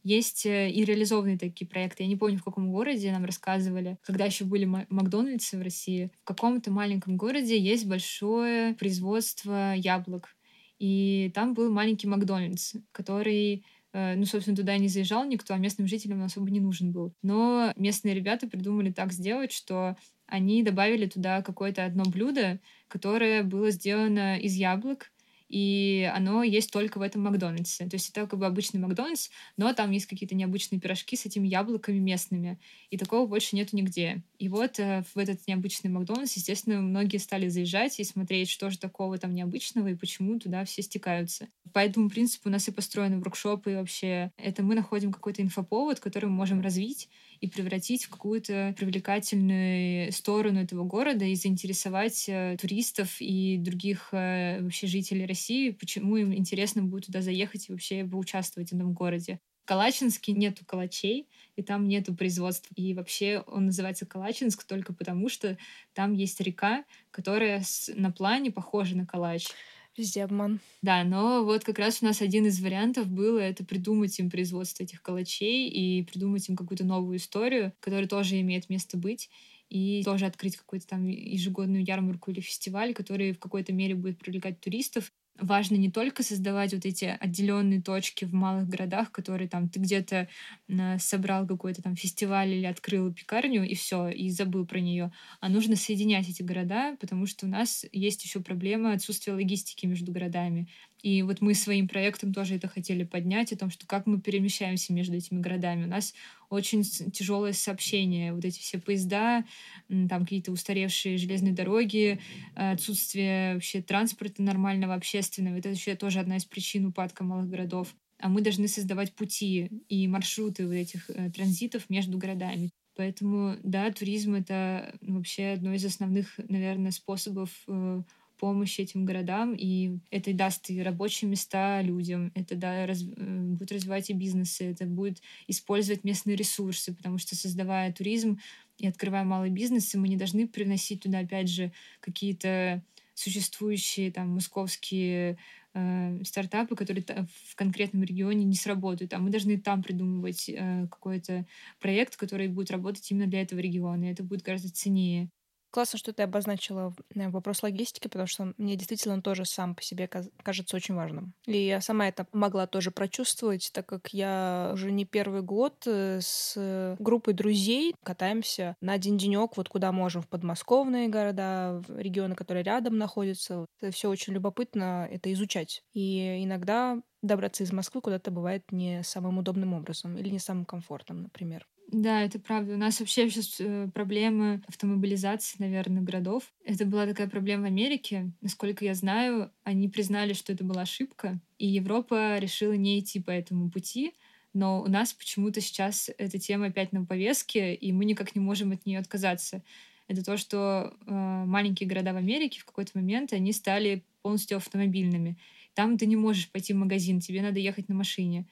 есть 0.02 0.44
э, 0.44 0.70
и 0.70 0.84
реализованные 0.84 1.38
такие 1.38 1.68
проекты. 1.68 2.02
Я 2.02 2.08
не 2.08 2.16
помню, 2.16 2.38
в 2.38 2.42
каком 2.42 2.72
городе 2.72 3.12
нам 3.12 3.24
рассказывали, 3.24 3.96
когда 4.02 4.24
еще 4.24 4.44
были 4.44 4.64
Макдональдсы 4.64 5.56
в 5.56 5.62
России. 5.62 6.10
В 6.22 6.24
каком-то 6.24 6.72
маленьком 6.72 7.16
городе 7.16 7.56
есть 7.56 7.86
большое 7.86 8.74
производство 8.74 9.74
яблок. 9.74 10.34
И 10.80 11.30
там 11.32 11.54
был 11.54 11.70
маленький 11.70 12.08
Макдональдс, 12.08 12.74
который 12.90 13.64
Э, 13.64 13.81
ну, 13.92 14.24
собственно, 14.24 14.56
туда 14.56 14.76
не 14.78 14.88
заезжал 14.88 15.24
никто, 15.24 15.54
а 15.54 15.58
местным 15.58 15.86
жителям 15.86 16.18
он 16.18 16.24
особо 16.24 16.50
не 16.50 16.60
нужен 16.60 16.92
был. 16.92 17.14
Но 17.22 17.72
местные 17.76 18.14
ребята 18.14 18.48
придумали 18.48 18.90
так 18.90 19.12
сделать, 19.12 19.52
что 19.52 19.96
они 20.26 20.62
добавили 20.62 21.06
туда 21.06 21.42
какое-то 21.42 21.84
одно 21.84 22.04
блюдо, 22.04 22.60
которое 22.88 23.42
было 23.42 23.70
сделано 23.70 24.38
из 24.38 24.54
яблок, 24.54 25.12
и 25.52 26.10
оно 26.14 26.42
есть 26.42 26.70
только 26.70 26.96
в 26.96 27.02
этом 27.02 27.22
Макдональдсе. 27.22 27.86
То 27.86 27.96
есть 27.96 28.08
это 28.08 28.26
как 28.26 28.38
бы 28.38 28.46
обычный 28.46 28.80
Макдональдс, 28.80 29.28
но 29.58 29.70
там 29.74 29.90
есть 29.90 30.06
какие-то 30.06 30.34
необычные 30.34 30.80
пирожки 30.80 31.14
с 31.14 31.26
этими 31.26 31.46
яблоками 31.46 31.98
местными, 31.98 32.58
и 32.88 32.96
такого 32.96 33.26
больше 33.26 33.54
нету 33.54 33.76
нигде. 33.76 34.22
И 34.38 34.48
вот 34.48 34.80
э, 34.80 35.04
в 35.14 35.18
этот 35.18 35.46
необычный 35.46 35.90
Макдональдс, 35.90 36.32
естественно, 36.36 36.80
многие 36.80 37.18
стали 37.18 37.48
заезжать 37.48 38.00
и 38.00 38.04
смотреть, 38.04 38.48
что 38.48 38.70
же 38.70 38.78
такого 38.78 39.18
там 39.18 39.34
необычного 39.34 39.88
и 39.88 39.94
почему 39.94 40.38
туда 40.40 40.64
все 40.64 40.80
стекаются. 40.80 41.48
По 41.74 41.80
этому 41.80 42.08
принципу 42.08 42.48
у 42.48 42.52
нас 42.52 42.66
и 42.68 42.72
построены 42.72 43.18
воркшопы 43.18 43.72
и 43.72 43.74
вообще. 43.74 44.32
Это 44.38 44.62
мы 44.62 44.74
находим 44.74 45.12
какой-то 45.12 45.42
инфоповод, 45.42 46.00
который 46.00 46.30
мы 46.30 46.36
можем 46.36 46.62
развить 46.62 47.10
и 47.42 47.48
превратить 47.48 48.04
в 48.04 48.10
какую-то 48.10 48.72
привлекательную 48.78 50.12
сторону 50.12 50.60
этого 50.60 50.84
города 50.84 51.24
и 51.24 51.34
заинтересовать 51.34 52.26
э, 52.28 52.56
туристов 52.58 53.16
и 53.18 53.58
других 53.58 54.10
э, 54.12 54.62
вообще 54.62 54.86
жителей 54.86 55.26
России, 55.26 55.70
почему 55.70 56.16
им 56.16 56.32
интересно 56.32 56.84
будет 56.84 57.06
туда 57.06 57.20
заехать 57.20 57.68
и 57.68 57.72
вообще 57.72 58.04
поучаствовать 58.04 58.70
в 58.70 58.76
этом 58.76 58.92
городе. 58.92 59.40
В 59.64 59.66
Калачинске 59.66 60.32
нету 60.32 60.64
калачей, 60.64 61.28
и 61.56 61.62
там 61.62 61.88
нету 61.88 62.14
производства. 62.14 62.72
И 62.76 62.94
вообще 62.94 63.42
он 63.48 63.66
называется 63.66 64.06
Калачинск 64.06 64.62
только 64.62 64.92
потому, 64.92 65.28
что 65.28 65.58
там 65.94 66.12
есть 66.12 66.40
река, 66.40 66.84
которая 67.10 67.64
на 67.96 68.12
плане 68.12 68.52
похожа 68.52 68.96
на 68.96 69.04
калач. 69.04 69.48
Везде 69.96 70.24
обман. 70.24 70.60
Да, 70.82 71.04
но 71.04 71.44
вот 71.44 71.62
как 71.62 71.78
раз 71.78 72.02
у 72.02 72.06
нас 72.06 72.20
один 72.22 72.46
из 72.46 72.60
вариантов 72.60 73.06
было 73.08 73.38
это 73.38 73.64
придумать 73.64 74.18
им 74.18 74.30
производство 74.30 74.82
этих 74.82 75.00
калачей 75.00 75.68
и 75.68 76.02
придумать 76.02 76.48
им 76.48 76.56
какую-то 76.56 76.84
новую 76.84 77.18
историю, 77.18 77.72
которая 77.78 78.08
тоже 78.08 78.40
имеет 78.40 78.68
место 78.68 78.96
быть 78.96 79.30
и 79.68 80.02
тоже 80.04 80.26
открыть 80.26 80.56
какую-то 80.56 80.86
там 80.88 81.06
ежегодную 81.06 81.84
ярмарку 81.84 82.30
или 82.32 82.40
фестиваль, 82.40 82.94
который 82.94 83.32
в 83.32 83.38
какой-то 83.38 83.72
мере 83.72 83.94
будет 83.94 84.18
привлекать 84.18 84.60
туристов 84.60 85.12
важно 85.38 85.76
не 85.76 85.90
только 85.90 86.22
создавать 86.22 86.74
вот 86.74 86.84
эти 86.84 87.04
отделенные 87.20 87.82
точки 87.82 88.24
в 88.24 88.32
малых 88.34 88.68
городах, 88.68 89.10
которые 89.12 89.48
там 89.48 89.68
ты 89.68 89.80
где-то 89.80 90.28
э, 90.68 90.98
собрал 90.98 91.46
какой-то 91.46 91.82
там 91.82 91.96
фестиваль 91.96 92.50
или 92.50 92.66
открыл 92.66 93.12
пекарню 93.12 93.64
и 93.64 93.74
все, 93.74 94.08
и 94.08 94.30
забыл 94.30 94.66
про 94.66 94.80
нее, 94.80 95.12
а 95.40 95.48
нужно 95.48 95.76
соединять 95.76 96.28
эти 96.28 96.42
города, 96.42 96.96
потому 97.00 97.26
что 97.26 97.46
у 97.46 97.48
нас 97.48 97.84
есть 97.92 98.24
еще 98.24 98.40
проблема 98.40 98.92
отсутствия 98.92 99.32
логистики 99.32 99.86
между 99.86 100.12
городами. 100.12 100.68
И 101.02 101.22
вот 101.22 101.40
мы 101.40 101.54
своим 101.54 101.88
проектом 101.88 102.32
тоже 102.32 102.56
это 102.56 102.68
хотели 102.68 103.02
поднять, 103.02 103.52
о 103.52 103.56
том, 103.56 103.70
что 103.70 103.86
как 103.86 104.06
мы 104.06 104.20
перемещаемся 104.20 104.92
между 104.92 105.16
этими 105.16 105.40
городами. 105.40 105.84
У 105.84 105.88
нас 105.88 106.14
очень 106.48 106.84
тяжелое 106.84 107.52
сообщение, 107.52 108.32
вот 108.32 108.44
эти 108.44 108.60
все 108.60 108.78
поезда, 108.78 109.44
там 109.88 110.22
какие-то 110.22 110.52
устаревшие 110.52 111.18
железные 111.18 111.52
дороги, 111.52 112.20
отсутствие 112.54 113.54
вообще 113.54 113.82
транспорта 113.82 114.42
нормального, 114.42 114.94
общественного. 114.94 115.56
Это 115.56 115.70
еще 115.70 115.96
тоже 115.96 116.20
одна 116.20 116.36
из 116.36 116.44
причин 116.44 116.86
упадка 116.86 117.24
малых 117.24 117.48
городов. 117.48 117.94
А 118.20 118.28
мы 118.28 118.40
должны 118.40 118.68
создавать 118.68 119.12
пути 119.14 119.82
и 119.88 120.06
маршруты 120.06 120.64
вот 120.66 120.74
этих 120.74 121.10
э, 121.10 121.30
транзитов 121.32 121.90
между 121.90 122.18
городами. 122.18 122.70
Поэтому, 122.94 123.56
да, 123.64 123.90
туризм— 123.90 124.34
это 124.36 124.94
вообще 125.00 125.54
одно 125.54 125.74
из 125.74 125.84
основных, 125.84 126.38
наверное, 126.48 126.92
способов 126.92 127.50
э, 127.66 128.02
помощь 128.42 128.80
этим 128.80 129.04
городам, 129.04 129.54
и 129.56 129.98
это 130.10 130.32
даст 130.34 130.68
и 130.68 130.82
рабочие 130.82 131.30
места 131.30 131.80
людям, 131.80 132.32
это 132.34 132.56
да, 132.56 132.86
раз, 132.86 133.04
э, 133.04 133.40
будет 133.40 133.70
развивать 133.70 134.10
и 134.10 134.14
бизнесы, 134.14 134.72
это 134.72 134.84
будет 134.84 135.22
использовать 135.46 136.02
местные 136.02 136.34
ресурсы, 136.34 136.92
потому 136.92 137.18
что 137.18 137.36
создавая 137.36 137.92
туризм 137.92 138.40
и 138.78 138.88
открывая 138.88 139.22
малые 139.22 139.52
бизнесы, 139.52 139.96
мы 139.96 140.08
не 140.08 140.16
должны 140.16 140.48
приносить 140.48 141.04
туда, 141.04 141.20
опять 141.20 141.48
же, 141.48 141.70
какие-то 142.00 142.82
существующие 143.14 144.10
там 144.10 144.30
московские 144.30 145.38
э, 145.74 146.24
стартапы, 146.24 146.74
которые 146.74 147.04
в 147.48 147.54
конкретном 147.54 148.02
регионе 148.02 148.44
не 148.44 148.56
сработают, 148.56 149.12
а 149.12 149.20
мы 149.20 149.30
должны 149.30 149.56
там 149.56 149.84
придумывать 149.84 150.48
э, 150.48 150.88
какой-то 150.90 151.46
проект, 151.78 152.16
который 152.16 152.48
будет 152.48 152.72
работать 152.72 153.08
именно 153.08 153.28
для 153.28 153.42
этого 153.42 153.60
региона, 153.60 154.06
и 154.06 154.12
это 154.12 154.24
будет 154.24 154.42
гораздо 154.42 154.72
ценнее. 154.72 155.30
Классно, 155.72 155.98
что 155.98 156.12
ты 156.12 156.22
обозначила 156.22 156.94
э, 157.14 157.28
вопрос 157.30 157.62
логистики, 157.62 158.06
потому 158.06 158.26
что 158.26 158.52
мне 158.58 158.76
действительно 158.76 159.14
он 159.14 159.22
тоже 159.22 159.46
сам 159.46 159.74
по 159.74 159.82
себе 159.82 160.06
кажется 160.06 160.76
очень 160.76 160.94
важным. 160.94 161.32
И 161.46 161.56
я 161.56 161.80
сама 161.80 162.08
это 162.08 162.26
могла 162.32 162.66
тоже 162.66 162.90
прочувствовать, 162.90 163.70
так 163.72 163.86
как 163.86 164.12
я 164.12 164.70
уже 164.74 164.92
не 164.92 165.06
первый 165.06 165.40
год 165.40 165.82
э, 165.86 166.20
с 166.20 166.96
группой 166.98 167.32
друзей 167.32 167.94
катаемся 168.04 168.76
на 168.82 168.92
один 168.92 169.16
денек, 169.16 169.56
вот 169.56 169.70
куда 169.70 169.92
можем, 169.92 170.20
в 170.20 170.28
подмосковные 170.28 171.08
города, 171.08 171.82
в 171.88 171.98
регионы, 171.98 172.34
которые 172.34 172.64
рядом 172.64 172.98
находятся. 172.98 173.64
Это 173.80 173.92
все 173.92 174.10
очень 174.10 174.34
любопытно 174.34 175.08
это 175.10 175.32
изучать. 175.32 175.82
И 175.94 176.44
иногда 176.44 177.00
добраться 177.22 177.64
из 177.64 177.72
Москвы 177.72 178.02
куда-то 178.02 178.30
бывает 178.30 178.70
не 178.72 179.02
самым 179.04 179.38
удобным 179.38 179.72
образом 179.72 180.18
или 180.18 180.28
не 180.28 180.38
самым 180.38 180.66
комфортным, 180.66 181.22
например. 181.22 181.66
Да, 181.92 182.22
это 182.22 182.38
правда. 182.38 182.72
У 182.72 182.78
нас 182.78 183.00
вообще 183.00 183.28
сейчас 183.28 183.56
э, 183.60 183.86
проблемы 183.92 184.62
автомобилизации, 184.66 185.56
наверное, 185.58 186.02
городов. 186.02 186.50
Это 186.64 186.86
была 186.86 187.06
такая 187.06 187.28
проблема 187.28 187.64
в 187.64 187.66
Америке. 187.66 188.32
Насколько 188.40 188.86
я 188.86 188.94
знаю, 188.94 189.52
они 189.62 189.90
признали, 189.90 190.32
что 190.32 190.54
это 190.54 190.64
была 190.64 190.82
ошибка, 190.82 191.38
и 191.58 191.66
Европа 191.66 192.38
решила 192.38 192.72
не 192.72 192.98
идти 192.98 193.20
по 193.20 193.30
этому 193.30 193.70
пути. 193.70 194.14
Но 194.54 194.80
у 194.82 194.86
нас 194.88 195.12
почему-то 195.12 195.60
сейчас 195.60 196.10
эта 196.16 196.38
тема 196.38 196.66
опять 196.68 196.92
на 196.92 197.04
повестке, 197.04 197.74
и 197.74 197.92
мы 197.92 198.06
никак 198.06 198.34
не 198.34 198.40
можем 198.40 198.72
от 198.72 198.86
нее 198.86 198.98
отказаться. 198.98 199.62
Это 200.08 200.24
то, 200.24 200.38
что 200.38 200.94
э, 201.06 201.10
маленькие 201.12 201.86
города 201.90 202.14
в 202.14 202.16
Америке 202.16 202.60
в 202.60 202.64
какой-то 202.64 202.92
момент 202.94 203.34
они 203.34 203.52
стали 203.52 204.02
полностью 204.22 204.56
автомобильными. 204.56 205.36
Там 205.74 205.98
ты 205.98 206.06
не 206.06 206.16
можешь 206.16 206.50
пойти 206.50 206.72
в 206.72 206.76
магазин, 206.76 207.20
тебе 207.20 207.42
надо 207.42 207.58
ехать 207.58 207.90
на 207.90 207.94
машине. 207.94 208.46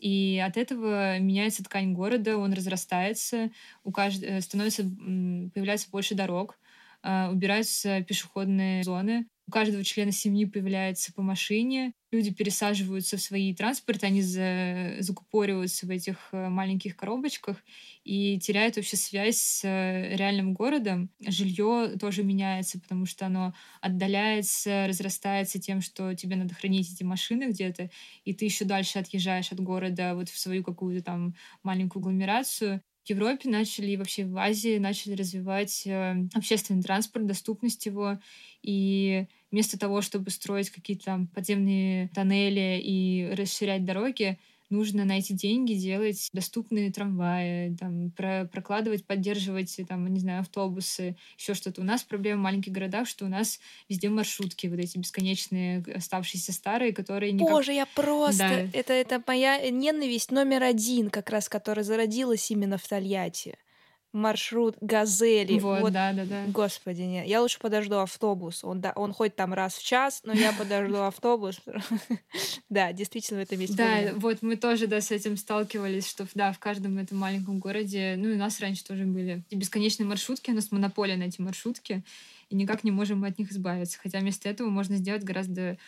И 0.00 0.42
от 0.44 0.56
этого 0.56 1.18
меняется 1.18 1.62
ткань 1.62 1.92
города, 1.92 2.38
он 2.38 2.52
разрастается, 2.54 3.50
у 3.84 3.92
кажд... 3.92 4.22
Э, 4.22 4.40
становится, 4.40 4.82
появляется 4.82 5.90
больше 5.90 6.14
дорог, 6.14 6.58
а, 7.02 7.30
убираются 7.30 8.02
пешеходные 8.02 8.82
зоны, 8.82 9.26
у 9.50 9.52
каждого 9.52 9.82
члена 9.82 10.12
семьи 10.12 10.44
появляется 10.44 11.12
по 11.12 11.22
машине, 11.22 11.92
люди 12.12 12.32
пересаживаются 12.32 13.16
в 13.16 13.20
свои 13.20 13.52
транспорты, 13.52 14.06
они 14.06 14.22
за, 14.22 14.94
закупориваются 15.00 15.86
в 15.86 15.90
этих 15.90 16.28
э, 16.30 16.48
маленьких 16.48 16.96
коробочках 16.96 17.56
и 18.04 18.38
теряют 18.38 18.76
вообще 18.76 18.96
связь 18.96 19.38
с 19.38 19.64
э, 19.64 20.14
реальным 20.14 20.54
городом. 20.54 21.10
Жилье 21.26 21.96
тоже 21.98 22.22
меняется, 22.22 22.78
потому 22.80 23.06
что 23.06 23.26
оно 23.26 23.52
отдаляется, 23.80 24.86
разрастается 24.86 25.58
тем, 25.60 25.80
что 25.80 26.14
тебе 26.14 26.36
надо 26.36 26.54
хранить 26.54 26.92
эти 26.92 27.02
машины 27.02 27.50
где-то, 27.50 27.90
и 28.24 28.32
ты 28.32 28.44
еще 28.44 28.64
дальше 28.64 29.00
отъезжаешь 29.00 29.50
от 29.50 29.58
города 29.58 30.14
вот 30.14 30.28
в 30.28 30.38
свою 30.38 30.62
какую-то 30.62 31.02
там 31.02 31.34
маленькую 31.64 32.02
агломерацию, 32.02 32.82
Европе 33.10 33.48
начали 33.48 33.90
и 33.90 33.96
вообще 33.96 34.24
в 34.24 34.36
Азии 34.38 34.78
начали 34.78 35.14
развивать 35.14 35.86
э, 35.86 36.14
общественный 36.34 36.82
транспорт, 36.82 37.26
доступность 37.26 37.84
его. 37.86 38.18
И 38.62 39.26
вместо 39.50 39.78
того, 39.78 40.00
чтобы 40.00 40.30
строить 40.30 40.70
какие-то 40.70 41.04
там 41.06 41.26
подземные 41.26 42.08
тоннели 42.08 42.80
и 42.82 43.34
расширять 43.36 43.84
дороги, 43.84 44.38
нужно 44.70 45.04
на 45.04 45.18
эти 45.18 45.32
деньги 45.32 45.74
делать 45.74 46.28
доступные 46.32 46.92
трамваи, 46.92 47.76
там, 47.78 48.10
про 48.12 48.48
прокладывать, 48.50 49.04
поддерживать, 49.04 49.78
там, 49.88 50.06
не 50.06 50.20
знаю, 50.20 50.40
автобусы, 50.40 51.16
еще 51.36 51.54
что-то. 51.54 51.80
У 51.80 51.84
нас 51.84 52.02
проблема 52.02 52.40
в 52.40 52.44
маленьких 52.44 52.72
городах, 52.72 53.06
что 53.06 53.24
у 53.24 53.28
нас 53.28 53.60
везде 53.88 54.08
маршрутки, 54.08 54.66
вот 54.66 54.78
эти 54.78 54.98
бесконечные, 54.98 55.84
оставшиеся 55.94 56.52
старые, 56.52 56.92
которые... 56.92 57.32
Никак... 57.32 57.50
Боже, 57.50 57.72
я 57.72 57.86
просто... 57.86 58.38
Да. 58.38 58.78
Это, 58.78 58.92
это 58.92 59.22
моя 59.26 59.70
ненависть 59.70 60.30
номер 60.30 60.62
один, 60.62 61.10
как 61.10 61.30
раз, 61.30 61.48
которая 61.48 61.84
зародилась 61.84 62.50
именно 62.50 62.78
в 62.78 62.86
Тольятти 62.86 63.56
маршрут 64.12 64.76
газели. 64.80 65.58
Вот, 65.58 65.82
Вот, 65.82 65.92
да, 65.92 66.12
да, 66.12 66.24
да. 66.24 66.44
Господи, 66.48 67.02
нет. 67.02 67.26
Я 67.26 67.40
лучше 67.40 67.58
подожду 67.58 67.96
автобус. 67.98 68.64
Он, 68.64 68.80
да, 68.80 68.92
он 68.96 69.12
ходит 69.12 69.36
там 69.36 69.54
раз 69.54 69.74
в 69.74 69.84
час, 69.84 70.22
но 70.24 70.32
я 70.32 70.52
подожду 70.52 70.96
автобус. 71.02 71.60
Да, 72.68 72.92
действительно, 72.92 73.40
в 73.40 73.42
этом 73.42 73.58
есть 73.58 73.76
Да, 73.76 74.12
вот 74.14 74.42
мы 74.42 74.56
тоже, 74.56 74.86
да, 74.86 75.00
с 75.00 75.10
этим 75.10 75.36
сталкивались, 75.36 76.08
что, 76.08 76.26
да, 76.34 76.52
в 76.52 76.58
каждом 76.58 76.98
этом 76.98 77.18
маленьком 77.18 77.58
городе, 77.58 78.14
ну, 78.16 78.28
и 78.28 78.34
у 78.34 78.38
нас 78.38 78.60
раньше 78.60 78.84
тоже 78.84 79.04
были 79.04 79.42
бесконечные 79.50 80.06
маршрутки, 80.06 80.50
у 80.50 80.54
нас 80.54 80.70
монополия 80.70 81.16
на 81.16 81.24
эти 81.24 81.40
маршрутки, 81.40 82.04
и 82.48 82.54
никак 82.54 82.84
не 82.84 82.90
можем 82.90 83.20
мы 83.20 83.28
от 83.28 83.38
них 83.38 83.50
избавиться. 83.50 83.98
Хотя 84.00 84.20
вместо 84.20 84.48
этого 84.48 84.68
можно 84.68 84.96
сделать 84.96 85.24
гораздо 85.24 85.78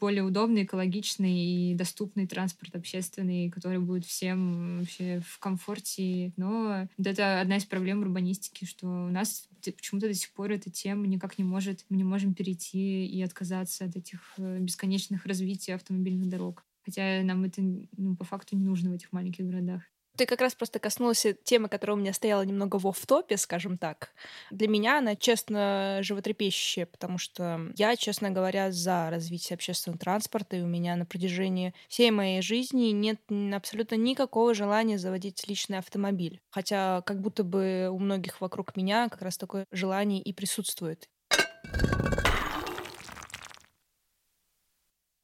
более 0.00 0.22
удобный, 0.22 0.64
экологичный 0.64 1.72
и 1.72 1.74
доступный 1.74 2.26
транспорт 2.26 2.74
общественный, 2.74 3.50
который 3.50 3.78
будет 3.78 4.04
всем 4.04 4.80
вообще 4.80 5.20
в 5.26 5.38
комфорте. 5.38 6.32
Но 6.36 6.88
вот 6.96 7.06
это 7.06 7.40
одна 7.40 7.56
из 7.56 7.64
проблем 7.64 8.00
урбанистики, 8.00 8.64
что 8.64 8.86
у 8.86 9.10
нас 9.10 9.48
почему-то 9.64 10.08
до 10.08 10.14
сих 10.14 10.32
пор 10.32 10.52
эта 10.52 10.70
тема 10.70 11.06
никак 11.06 11.38
не 11.38 11.44
может, 11.44 11.84
мы 11.88 11.96
не 11.96 12.04
можем 12.04 12.34
перейти 12.34 13.06
и 13.06 13.22
отказаться 13.22 13.84
от 13.84 13.96
этих 13.96 14.34
э, 14.38 14.58
бесконечных 14.58 15.26
развитий 15.26 15.72
автомобильных 15.72 16.28
дорог. 16.28 16.64
Хотя 16.84 17.22
нам 17.22 17.44
это 17.44 17.62
ну, 17.62 18.16
по 18.16 18.24
факту 18.24 18.56
не 18.56 18.64
нужно 18.64 18.90
в 18.90 18.94
этих 18.94 19.12
маленьких 19.12 19.46
городах. 19.46 19.82
Ты 20.16 20.26
как 20.26 20.40
раз 20.40 20.54
просто 20.54 20.78
коснулся 20.78 21.32
темы, 21.32 21.68
которая 21.68 21.96
у 21.96 22.00
меня 22.00 22.12
стояла 22.12 22.42
немного 22.42 22.78
в 22.78 22.86
офф-топе, 22.86 23.36
скажем 23.36 23.78
так. 23.78 24.10
Для 24.50 24.68
меня 24.68 24.98
она, 24.98 25.16
честно, 25.16 25.98
животрепещущая, 26.02 26.86
потому 26.86 27.18
что 27.18 27.72
я, 27.76 27.96
честно 27.96 28.30
говоря, 28.30 28.70
за 28.72 29.08
развитие 29.10 29.54
общественного 29.54 29.98
транспорта, 29.98 30.56
и 30.56 30.62
у 30.62 30.66
меня 30.66 30.96
на 30.96 31.06
протяжении 31.06 31.72
всей 31.88 32.10
моей 32.10 32.42
жизни 32.42 32.90
нет 32.90 33.20
абсолютно 33.54 33.94
никакого 33.94 34.54
желания 34.54 34.98
заводить 34.98 35.48
личный 35.48 35.78
автомобиль. 35.78 36.40
Хотя 36.50 37.02
как 37.02 37.20
будто 37.20 37.42
бы 37.42 37.88
у 37.90 37.98
многих 37.98 38.40
вокруг 38.40 38.76
меня 38.76 39.08
как 39.08 39.22
раз 39.22 39.38
такое 39.38 39.66
желание 39.70 40.20
и 40.20 40.32
присутствует. 40.32 41.08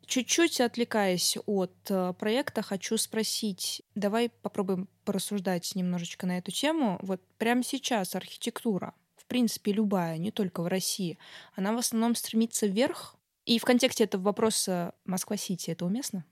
Чуть-чуть 0.08 0.62
отвлекаясь 0.62 1.36
от 1.44 1.74
э, 1.90 2.14
проекта, 2.18 2.62
хочу 2.62 2.96
спросить, 2.96 3.82
давай 3.94 4.30
попробуем 4.30 4.88
порассуждать 5.04 5.74
немножечко 5.74 6.26
на 6.26 6.38
эту 6.38 6.50
тему. 6.50 6.98
Вот 7.02 7.20
прямо 7.36 7.62
сейчас 7.62 8.14
архитектура, 8.14 8.94
в 9.16 9.26
принципе, 9.26 9.70
любая, 9.70 10.16
не 10.16 10.30
только 10.30 10.62
в 10.62 10.66
России, 10.66 11.18
она 11.54 11.74
в 11.74 11.76
основном 11.76 12.14
стремится 12.14 12.66
вверх. 12.66 13.16
И 13.44 13.58
в 13.58 13.66
контексте 13.66 14.04
этого 14.04 14.22
вопроса 14.22 14.94
Москва-Сити 15.04 15.72
это 15.72 15.84
уместно? 15.84 16.24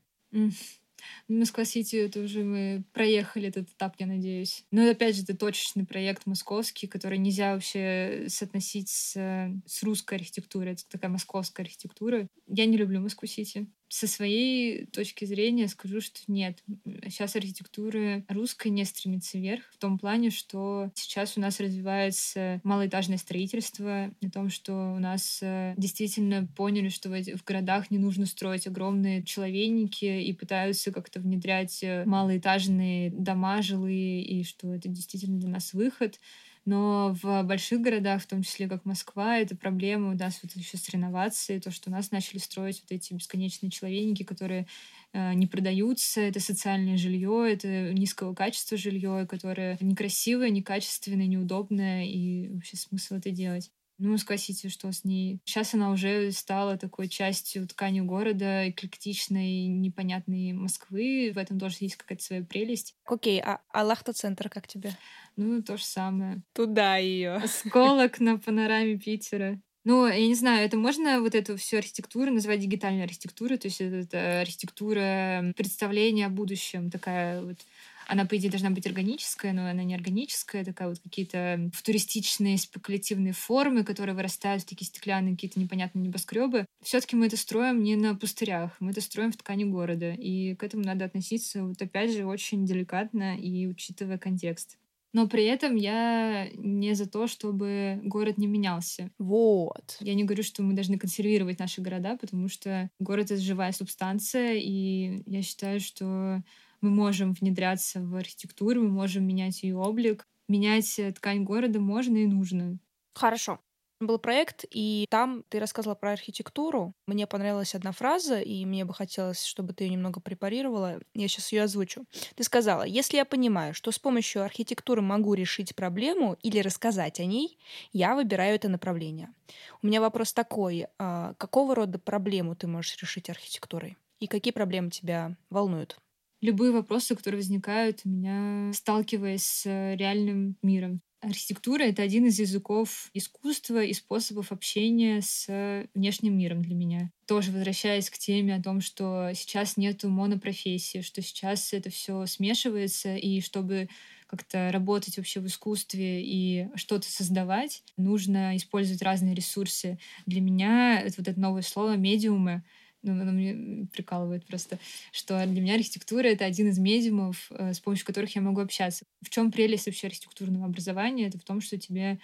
Ну, 1.28 1.38
Москва-Сити, 1.40 1.96
это 1.96 2.20
уже 2.20 2.44
мы 2.44 2.84
проехали 2.92 3.48
этот 3.48 3.68
этап, 3.70 3.96
я 3.98 4.06
надеюсь. 4.06 4.64
Но 4.70 4.88
опять 4.88 5.16
же, 5.16 5.22
это 5.22 5.36
точечный 5.36 5.84
проект 5.84 6.26
московский, 6.26 6.86
который 6.86 7.18
нельзя 7.18 7.54
вообще 7.54 8.26
соотносить 8.28 8.88
с, 8.88 9.16
э, 9.16 9.52
с 9.66 9.82
русской 9.82 10.14
архитектурой. 10.14 10.72
Это 10.72 10.88
такая 10.88 11.10
московская 11.10 11.62
архитектура. 11.62 12.28
Я 12.46 12.66
не 12.66 12.76
люблю 12.76 13.00
Москву-Сити. 13.00 13.66
Со 13.88 14.06
своей 14.06 14.86
точки 14.86 15.24
зрения 15.24 15.68
скажу, 15.68 16.00
что 16.00 16.20
нет. 16.26 16.62
Сейчас 17.04 17.36
архитектура 17.36 18.24
русская 18.28 18.70
не 18.70 18.84
стремится 18.84 19.38
вверх 19.38 19.62
в 19.72 19.78
том 19.78 19.98
плане, 19.98 20.30
что 20.30 20.90
сейчас 20.94 21.36
у 21.36 21.40
нас 21.40 21.60
развивается 21.60 22.60
малоэтажное 22.64 23.18
строительство, 23.18 24.10
о 24.22 24.30
том, 24.30 24.50
что 24.50 24.94
у 24.96 24.98
нас 24.98 25.38
э, 25.40 25.74
действительно 25.76 26.48
поняли, 26.56 26.88
что 26.88 27.08
в, 27.08 27.44
городах 27.44 27.90
не 27.90 27.98
нужно 27.98 28.26
строить 28.26 28.66
огромные 28.66 29.22
человейники 29.22 30.04
и 30.04 30.32
пытаются 30.32 30.90
как-то 30.90 31.20
внедрять 31.20 31.82
э, 31.82 32.04
малоэтажные 32.06 33.10
дома 33.10 33.62
жилые, 33.62 34.22
и 34.22 34.44
что 34.44 34.74
это 34.74 34.88
действительно 34.88 35.38
для 35.38 35.48
нас 35.48 35.72
выход. 35.72 36.18
Но 36.66 37.14
в 37.22 37.44
больших 37.44 37.80
городах, 37.80 38.22
в 38.22 38.26
том 38.26 38.42
числе 38.42 38.68
как 38.68 38.84
Москва, 38.84 39.38
это 39.38 39.56
проблема 39.56 40.10
у 40.10 40.16
нас 40.16 40.40
вот 40.42 40.52
еще 40.56 40.76
с 40.76 40.88
реновацией, 40.90 41.60
то, 41.60 41.70
что 41.70 41.90
у 41.90 41.92
нас 41.92 42.10
начали 42.10 42.38
строить 42.38 42.82
вот 42.82 42.90
эти 42.90 43.14
бесконечные 43.14 43.70
человейники, 43.70 44.24
которые 44.24 44.66
э, 45.12 45.32
не 45.34 45.46
продаются, 45.46 46.20
это 46.20 46.40
социальное 46.40 46.96
жилье, 46.96 47.46
это 47.52 47.92
низкого 47.94 48.34
качества 48.34 48.76
жилье, 48.76 49.26
которое 49.30 49.78
некрасивое, 49.80 50.50
некачественное, 50.50 51.26
неудобное, 51.26 52.04
и 52.04 52.48
вообще 52.48 52.76
смысл 52.76 53.14
это 53.14 53.30
делать. 53.30 53.70
Ну, 53.98 54.10
Москва-Сити, 54.10 54.68
что 54.68 54.92
с 54.92 55.04
ней? 55.04 55.40
Сейчас 55.44 55.72
она 55.72 55.90
уже 55.90 56.30
стала 56.32 56.76
такой 56.76 57.08
частью 57.08 57.66
ткани 57.66 58.00
города, 58.00 58.68
эклектичной, 58.68 59.66
непонятной 59.68 60.52
Москвы. 60.52 61.32
В 61.34 61.38
этом 61.38 61.58
тоже 61.58 61.76
есть 61.80 61.96
какая-то 61.96 62.22
своя 62.22 62.42
прелесть. 62.42 62.94
Окей, 63.06 63.40
а 63.40 63.60
Аллахта-центр 63.72 64.50
как 64.50 64.68
тебе? 64.68 64.92
Ну, 65.36 65.62
то 65.62 65.78
же 65.78 65.84
самое. 65.84 66.42
Туда 66.52 66.98
ее. 66.98 67.36
Осколок 67.36 68.20
на 68.20 68.38
панораме 68.38 68.98
Питера. 68.98 69.58
Ну, 69.86 70.04
я 70.06 70.26
не 70.26 70.34
знаю, 70.34 70.66
это 70.66 70.76
можно 70.76 71.20
вот 71.20 71.36
эту 71.36 71.56
всю 71.56 71.78
архитектуру 71.78 72.32
называть 72.32 72.58
дигитальной 72.58 73.04
архитектурой, 73.04 73.56
то 73.56 73.68
есть 73.68 73.80
это, 73.80 73.94
это 73.94 74.40
архитектура 74.40 75.52
представления 75.56 76.26
о 76.26 76.28
будущем, 76.28 76.90
такая 76.90 77.40
вот 77.40 77.58
она, 78.06 78.24
по 78.24 78.36
идее, 78.36 78.50
должна 78.50 78.70
быть 78.70 78.86
органическая, 78.86 79.52
но 79.52 79.68
она 79.68 79.82
не 79.82 79.94
органическая, 79.94 80.64
такая 80.64 80.88
вот 80.88 81.00
какие-то 81.00 81.70
футуристичные, 81.74 82.58
спекулятивные 82.58 83.32
формы, 83.32 83.84
которые 83.84 84.14
вырастают 84.14 84.62
в 84.62 84.66
такие 84.66 84.86
стеклянные 84.86 85.34
какие-то 85.34 85.60
непонятные 85.60 86.02
небоскребы. 86.04 86.66
Все-таки 86.82 87.16
мы 87.16 87.26
это 87.26 87.36
строим 87.36 87.82
не 87.82 87.96
на 87.96 88.14
пустырях, 88.14 88.76
мы 88.80 88.92
это 88.92 89.00
строим 89.00 89.32
в 89.32 89.36
ткани 89.36 89.64
города. 89.64 90.12
И 90.12 90.54
к 90.54 90.62
этому 90.62 90.84
надо 90.84 91.04
относиться, 91.04 91.64
вот 91.64 91.80
опять 91.82 92.12
же, 92.12 92.26
очень 92.26 92.64
деликатно 92.64 93.36
и 93.36 93.66
учитывая 93.66 94.18
контекст. 94.18 94.78
Но 95.12 95.26
при 95.26 95.44
этом 95.44 95.76
я 95.76 96.46
не 96.56 96.94
за 96.94 97.08
то, 97.08 97.26
чтобы 97.26 98.00
город 98.04 98.36
не 98.36 98.46
менялся. 98.46 99.10
Вот. 99.18 99.96
Я 100.00 100.14
не 100.14 100.24
говорю, 100.24 100.42
что 100.42 100.62
мы 100.62 100.74
должны 100.74 100.98
консервировать 100.98 101.58
наши 101.58 101.80
города, 101.80 102.18
потому 102.18 102.48
что 102.48 102.90
город— 102.98 103.30
это 103.30 103.40
живая 103.40 103.72
субстанция, 103.72 104.54
и 104.54 105.22
я 105.24 105.40
считаю, 105.40 105.80
что 105.80 106.42
мы 106.80 106.90
можем 106.90 107.32
внедряться 107.32 108.00
в 108.00 108.14
архитектуру, 108.16 108.82
мы 108.82 108.88
можем 108.88 109.26
менять 109.26 109.62
ее 109.62 109.76
облик. 109.76 110.26
Менять 110.48 110.98
э, 110.98 111.12
ткань 111.12 111.44
города 111.44 111.80
можно 111.80 112.16
и 112.16 112.26
нужно. 112.26 112.78
Хорошо. 113.14 113.60
Был 113.98 114.18
проект, 114.18 114.66
и 114.70 115.06
там 115.08 115.42
ты 115.48 115.58
рассказывала 115.58 115.94
про 115.94 116.12
архитектуру. 116.12 116.92
Мне 117.06 117.26
понравилась 117.26 117.74
одна 117.74 117.92
фраза, 117.92 118.40
и 118.40 118.66
мне 118.66 118.84
бы 118.84 118.92
хотелось, 118.92 119.42
чтобы 119.42 119.72
ты 119.72 119.84
ее 119.84 119.90
немного 119.90 120.20
препарировала. 120.20 121.00
Я 121.14 121.28
сейчас 121.28 121.50
ее 121.50 121.62
озвучу. 121.62 122.04
Ты 122.34 122.44
сказала, 122.44 122.82
если 122.82 123.16
я 123.16 123.24
понимаю, 123.24 123.72
что 123.72 123.90
с 123.90 123.98
помощью 123.98 124.42
архитектуры 124.42 125.00
могу 125.00 125.32
решить 125.32 125.74
проблему 125.74 126.36
или 126.42 126.58
рассказать 126.58 127.20
о 127.20 127.24
ней, 127.24 127.58
я 127.94 128.14
выбираю 128.14 128.56
это 128.56 128.68
направление. 128.68 129.32
У 129.80 129.86
меня 129.86 130.02
вопрос 130.02 130.34
такой. 130.34 130.88
а 130.98 131.32
какого 131.38 131.74
рода 131.74 131.98
проблему 131.98 132.54
ты 132.54 132.66
можешь 132.66 132.98
решить 133.00 133.30
архитектурой? 133.30 133.96
И 134.20 134.26
какие 134.26 134.52
проблемы 134.52 134.90
тебя 134.90 135.36
волнуют? 135.48 135.98
Любые 136.40 136.70
вопросы, 136.70 137.14
которые 137.14 137.40
возникают 137.40 138.00
у 138.04 138.08
меня, 138.08 138.72
сталкиваясь 138.74 139.44
с 139.44 139.66
э, 139.66 139.96
реальным 139.96 140.56
миром. 140.62 141.00
Архитектура— 141.20 141.82
это 141.84 142.02
один 142.02 142.26
из 142.26 142.38
языков 142.38 143.08
искусства 143.14 143.82
и 143.82 143.94
способов 143.94 144.52
общения 144.52 145.22
с 145.22 145.46
э, 145.48 145.86
внешним 145.94 146.36
миром 146.36 146.62
для 146.62 146.74
меня. 146.74 147.10
Тоже 147.26 147.52
возвращаясь 147.52 148.10
к 148.10 148.18
теме 148.18 148.54
о 148.54 148.62
том, 148.62 148.80
что 148.80 149.30
сейчас 149.34 149.78
нету 149.78 150.10
монопрофессии, 150.10 151.00
что 151.00 151.22
сейчас 151.22 151.72
это 151.72 151.88
все 151.88 152.26
смешивается, 152.26 153.16
и 153.16 153.40
чтобы 153.40 153.88
как-то 154.26 154.70
работать 154.70 155.16
вообще 155.16 155.40
в 155.40 155.46
искусстве 155.46 156.22
и 156.22 156.68
что-то 156.74 157.10
создавать, 157.10 157.82
нужно 157.96 158.56
использовать 158.56 159.02
разные 159.02 159.34
ресурсы. 159.34 159.98
Для 160.26 160.40
меня 160.40 161.00
это 161.00 161.14
вот 161.18 161.28
это 161.28 161.40
новое 161.40 161.62
слово 161.62 161.96
«медиумы», 161.96 162.62
ну, 163.06 163.22
оно 163.22 163.32
мне 163.32 163.86
прикалывает 163.92 164.46
просто, 164.46 164.78
что 165.12 165.44
для 165.46 165.60
меня 165.60 165.74
архитектура— 165.74 166.26
это 166.26 166.44
один 166.44 166.68
из 166.68 166.78
медиумов, 166.78 167.46
э, 167.50 167.72
с 167.72 167.80
помощью 167.80 168.06
которых 168.06 168.34
я 168.34 168.42
могу 168.42 168.60
общаться. 168.60 169.04
В 169.22 169.30
чем 169.30 169.52
прелесть 169.52 169.86
вообще 169.86 170.08
архитектурного 170.08 170.66
образования? 170.66 171.28
Это 171.28 171.38
в 171.38 171.44
том, 171.44 171.60
что 171.60 171.78
тебе 171.78 172.18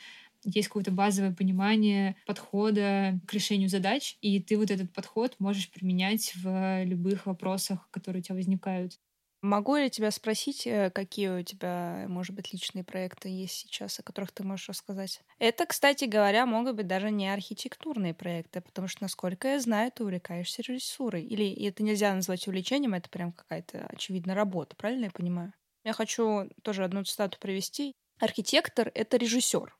есть 0.44 0.68
какое-то 0.68 0.90
базовое 0.90 1.32
понимание 1.32 2.16
подхода 2.26 3.20
к 3.26 3.32
решению 3.32 3.68
задач, 3.68 4.18
и 4.20 4.40
ты 4.40 4.58
вот 4.58 4.70
этот 4.70 4.92
подход 4.92 5.36
можешь 5.38 5.70
применять 5.70 6.32
в 6.36 6.84
любых 6.84 7.26
вопросах, 7.26 7.88
которые 7.90 8.20
у 8.20 8.24
тебя 8.24 8.34
возникают. 8.36 8.98
Могу 9.42 9.74
я 9.74 9.90
тебя 9.90 10.12
спросить, 10.12 10.68
э, 10.68 10.90
какие 10.90 11.40
у 11.40 11.42
тебя, 11.42 12.04
может 12.06 12.32
быть, 12.32 12.52
личные 12.52 12.84
проекты 12.84 13.28
есть 13.28 13.54
сейчас, 13.54 13.98
о 13.98 14.04
которых 14.04 14.30
ты 14.30 14.44
можешь 14.44 14.68
рассказать? 14.68 15.20
Это, 15.40 15.66
кстати 15.66 16.04
говоря, 16.04 16.46
могут 16.46 16.76
быть 16.76 16.86
даже 16.86 17.10
не 17.10 17.28
архитектурные 17.28 18.14
проекты, 18.14 18.60
потому 18.60 18.86
что, 18.86 19.02
насколько 19.02 19.48
я 19.48 19.58
знаю, 19.58 19.90
ты 19.90 20.04
увлекаешься 20.04 20.62
режиссурой. 20.62 21.24
Или 21.24 21.52
это 21.66 21.82
нельзя 21.82 22.14
назвать 22.14 22.46
увлечением, 22.46 22.94
это 22.94 23.10
прям 23.10 23.32
какая-то 23.32 23.84
очевидная 23.88 24.36
работа, 24.36 24.76
правильно 24.76 25.06
я 25.06 25.10
понимаю? 25.10 25.52
Я 25.82 25.92
хочу 25.92 26.48
тоже 26.62 26.84
одну 26.84 27.02
цитату 27.02 27.40
привести. 27.40 27.96
Архитектор— 28.20 28.92
это 28.94 29.16
режиссер. 29.16 29.74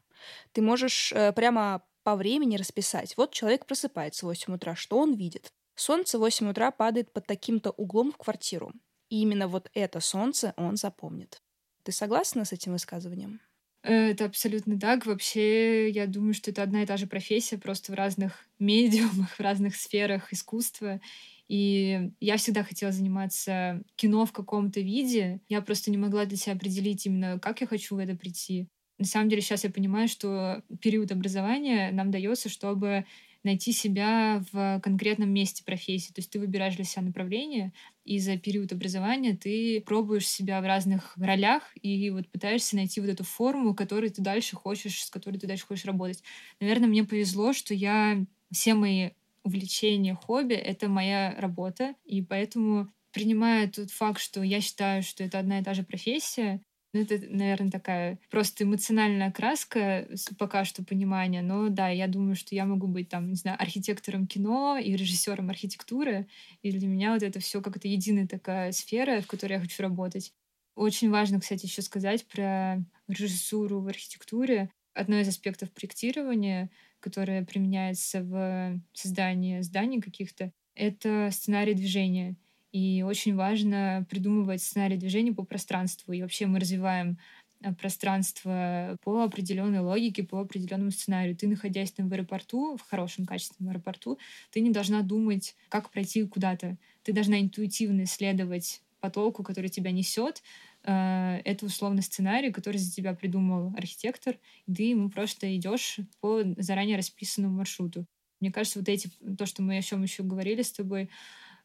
Ты 0.51 0.61
можешь 0.61 1.13
э, 1.13 1.33
прямо 1.33 1.85
по 2.03 2.17
времени 2.17 2.57
расписать. 2.57 3.17
Вот 3.17 3.33
человек 3.33 3.67
просыпается 3.67 4.27
в 4.27 4.29
8 4.29 4.55
утра, 4.55 4.75
что 4.75 4.99
он 4.99 5.15
видит? 5.15 5.53
Солнце 5.77 6.19
в 6.19 6.23
8 6.23 6.51
утра 6.51 6.73
падает 6.73 7.13
под 7.13 7.27
таким-то 7.29 7.71
углом 7.71 8.11
в 8.11 8.17
квартиру. 8.17 8.73
И 9.13 9.21
именно 9.21 9.47
вот 9.47 9.71
это 9.75 10.01
солнце 10.01 10.55
он 10.57 10.77
запомнит. 10.77 11.43
Ты 11.83 11.93
согласна 11.93 12.47
с 12.47 12.53
этим 12.53 12.73
высказыванием? 12.73 13.43
Это 13.83 14.27
абсолютно 14.27 14.79
так. 14.79 15.07
Вообще, 15.07 15.91
я 15.91 16.07
думаю, 16.07 16.35
что 16.35 16.51
это 16.51 16.63
одна 16.63 16.83
и 16.83 16.87
та 16.87 16.97
же 16.97 17.07
профессия, 17.07 17.59
просто 17.59 17.93
в 17.93 17.95
разных 17.97 18.47
медиумах, 18.59 19.31
в 19.37 19.41
разных 19.41 19.77
сферах 19.77 20.33
искусства. 20.33 21.01
И 21.49 22.11
я 22.21 22.37
всегда 22.39 22.63
хотела 22.63 22.93
заниматься 22.93 23.83
кино 23.97 24.25
в 24.25 24.33
каком-то 24.33 24.81
виде. 24.81 25.41
Я 25.49 25.61
просто 25.61 25.91
не 25.91 25.99
могла 25.99 26.25
для 26.25 26.39
себя 26.39 26.55
определить 26.55 27.05
именно, 27.05 27.39
как 27.39 27.61
я 27.61 27.67
хочу 27.67 27.97
в 27.97 27.99
это 27.99 28.17
прийти. 28.17 28.69
На 28.99 29.05
самом 29.05 29.29
деле 29.29 29.43
сейчас 29.43 29.65
я 29.65 29.71
понимаю, 29.71 30.07
что 30.09 30.63
период 30.81 31.11
образования 31.11 31.91
нам 31.93 32.11
дается, 32.11 32.49
чтобы 32.49 33.05
найти 33.45 33.73
себя 33.73 34.43
в 34.53 34.81
конкретном 34.81 35.31
месте 35.31 35.65
профессии. 35.65 36.13
То 36.13 36.21
есть 36.21 36.31
ты 36.31 36.39
выбираешь 36.39 36.77
для 36.77 36.85
себя 36.85 37.03
направление, 37.03 37.73
и 38.05 38.19
за 38.19 38.37
период 38.37 38.73
образования 38.73 39.37
ты 39.37 39.81
пробуешь 39.81 40.29
себя 40.29 40.61
в 40.61 40.65
разных 40.65 41.17
ролях 41.17 41.63
и 41.81 42.11
вот 42.11 42.29
пытаешься 42.29 42.77
найти 42.77 43.01
вот 43.01 43.11
эту 43.11 43.25
форму, 43.25 43.75
которой 43.75 44.11
ты 44.11 44.23
дальше 44.23 44.57
хочешь, 44.57 45.05
с 45.05 45.11
которой 45.11 45.39
ты 45.39 45.47
дальше 45.47 45.67
хочешь 45.67 45.85
работать. 45.85 46.23
Наверное, 46.61 46.89
мне 46.89 47.05
повезло, 47.05 47.53
что 47.53 47.75
я 47.75 48.25
все 48.53 48.75
мои 48.75 49.11
увлечения, 49.45 50.15
хобби— 50.15 50.55
это 50.55 50.89
моя 50.89 51.35
работа, 51.39 51.95
и 52.05 52.23
поэтому 52.23 52.89
принимая 53.13 53.69
тот 53.69 53.91
факт, 53.91 54.21
что 54.21 54.43
я 54.43 54.61
считаю, 54.61 55.03
что 55.03 55.25
это 55.25 55.39
одна 55.39 55.59
и 55.59 55.65
та 55.65 55.75
же 55.75 55.83
профессия, 55.83 56.61
ну, 56.93 57.01
это, 57.01 57.19
наверное, 57.29 57.71
такая 57.71 58.19
просто 58.31 58.65
эмоциональная 58.65 59.29
окраска, 59.29 60.09
пока 60.39 60.65
что 60.65 60.85
понимание. 60.85 61.41
Но 61.43 61.69
да, 61.69 61.89
я 61.89 62.07
думаю, 62.07 62.37
что 62.37 62.55
я 62.55 62.67
могу 62.67 62.87
быть 62.87 63.09
там, 63.09 63.31
не 63.31 63.37
знаю, 63.37 63.57
архитектором 63.61 64.27
кино 64.27 64.77
и 64.77 64.93
режиссером 64.95 65.49
архитектуры. 65.49 66.27
И 66.61 66.71
для 66.71 66.87
меня 66.87 67.15
вот 67.15 67.23
это 67.23 67.41
все 67.41 67.63
как-то 67.63 67.89
единая 67.89 68.27
такая 68.29 68.73
сфера, 68.73 69.21
в 69.23 69.27
которой 69.27 69.55
я 69.55 69.61
хочу 69.61 69.83
работать. 69.83 70.35
Очень 70.75 71.11
важно, 71.11 71.41
кстати, 71.41 71.67
еще 71.67 71.81
сказать 71.83 72.27
про 72.27 72.85
режиссуру 73.09 73.81
в 73.81 73.89
архитектуре. 73.89 74.71
Одно 74.95 75.19
из 75.21 75.29
аспектов 75.29 75.73
проектирования, 75.73 76.71
которое 77.01 77.45
применяется 77.45 78.23
в 78.23 78.81
создании 78.93 79.61
зданий 79.63 80.01
каких-то, 80.03 80.53
это 80.75 81.31
сценарий 81.33 81.75
движения. 81.75 82.37
И 82.73 83.05
очень 83.07 83.35
важно 83.35 84.07
придумывать 84.09 84.63
сценарий 84.63 84.97
движения 84.97 85.33
по 85.33 85.45
пространству. 85.45 86.13
И 86.13 86.23
вообще 86.23 86.47
мы 86.47 86.59
развиваем 86.59 87.19
э, 87.61 87.73
пространство 87.75 88.97
по 89.05 89.23
определенной 89.23 89.81
логике, 89.81 90.23
по 90.23 90.41
определенному 90.41 90.91
сценарию. 90.91 91.37
Ты, 91.37 91.49
находясь 91.49 91.93
там 91.93 92.09
в 92.09 92.13
аэропорту, 92.13 92.77
в 92.77 92.83
хорошем 92.83 93.27
качественном 93.27 93.71
аэропорту, 93.71 94.19
ты 94.51 94.61
не 94.61 94.71
должна 94.71 95.03
думать, 95.03 95.55
как 95.69 95.91
пройти 95.91 96.27
куда-то. 96.27 96.79
Ты 97.03 97.13
должна 97.13 97.41
интуитивно 97.41 98.05
исследовать 98.05 98.81
потоку, 99.01 99.43
который 99.43 99.69
тебя 99.69 99.91
несет. 99.91 100.43
Э, 100.85 101.41
это 101.45 101.67
условно 101.67 102.01
сценарий, 102.01 102.51
который 102.51 102.79
за 102.79 102.91
тебя 102.91 103.13
придумал 103.13 103.75
архитектор, 103.77 104.39
и 104.67 104.75
ты 104.75 104.85
ему 104.85 105.11
просто 105.11 105.55
идешь 105.55 105.99
по 106.21 106.43
заранее 106.57 106.97
расписанному 106.97 107.59
маршруту. 107.59 108.07
Мне 108.41 108.51
кажется, 108.51 108.79
вот 108.79 108.89
эти, 108.89 109.11
то, 109.37 109.47
что 109.47 109.63
мы 109.63 109.77
о 109.77 109.83
чем 109.83 110.03
еще 110.03 110.23
говорили 110.23 110.63
с 110.63 110.73
тобой, 110.73 111.11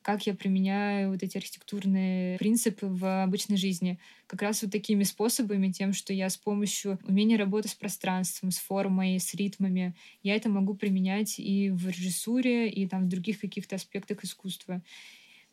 как 0.01 0.25
я 0.25 0.33
применяю 0.33 1.11
вот 1.11 1.23
эти 1.23 1.37
архитектурные 1.37 2.37
принципы 2.37 2.87
в 2.87 3.23
обычной 3.23 3.57
жизни. 3.57 3.99
Как 4.25 4.41
раз 4.41 4.61
вот 4.61 4.71
такими 4.71 5.03
способами, 5.03 5.71
тем, 5.71 5.93
что 5.93 6.13
я 6.13 6.29
с 6.29 6.37
помощью 6.37 6.99
умения 7.03 7.37
работать 7.37 7.71
с 7.71 7.75
пространством, 7.75 8.51
с 8.51 8.57
формой, 8.57 9.19
с 9.19 9.33
ритмами, 9.33 9.95
я 10.23 10.35
это 10.35 10.49
могу 10.49 10.75
применять 10.75 11.39
и 11.39 11.69
в 11.69 11.87
режиссуре, 11.87 12.69
и 12.69 12.87
там 12.87 13.05
в 13.05 13.09
других 13.09 13.39
каких-то 13.39 13.75
аспектах 13.75 14.23
искусства. 14.23 14.81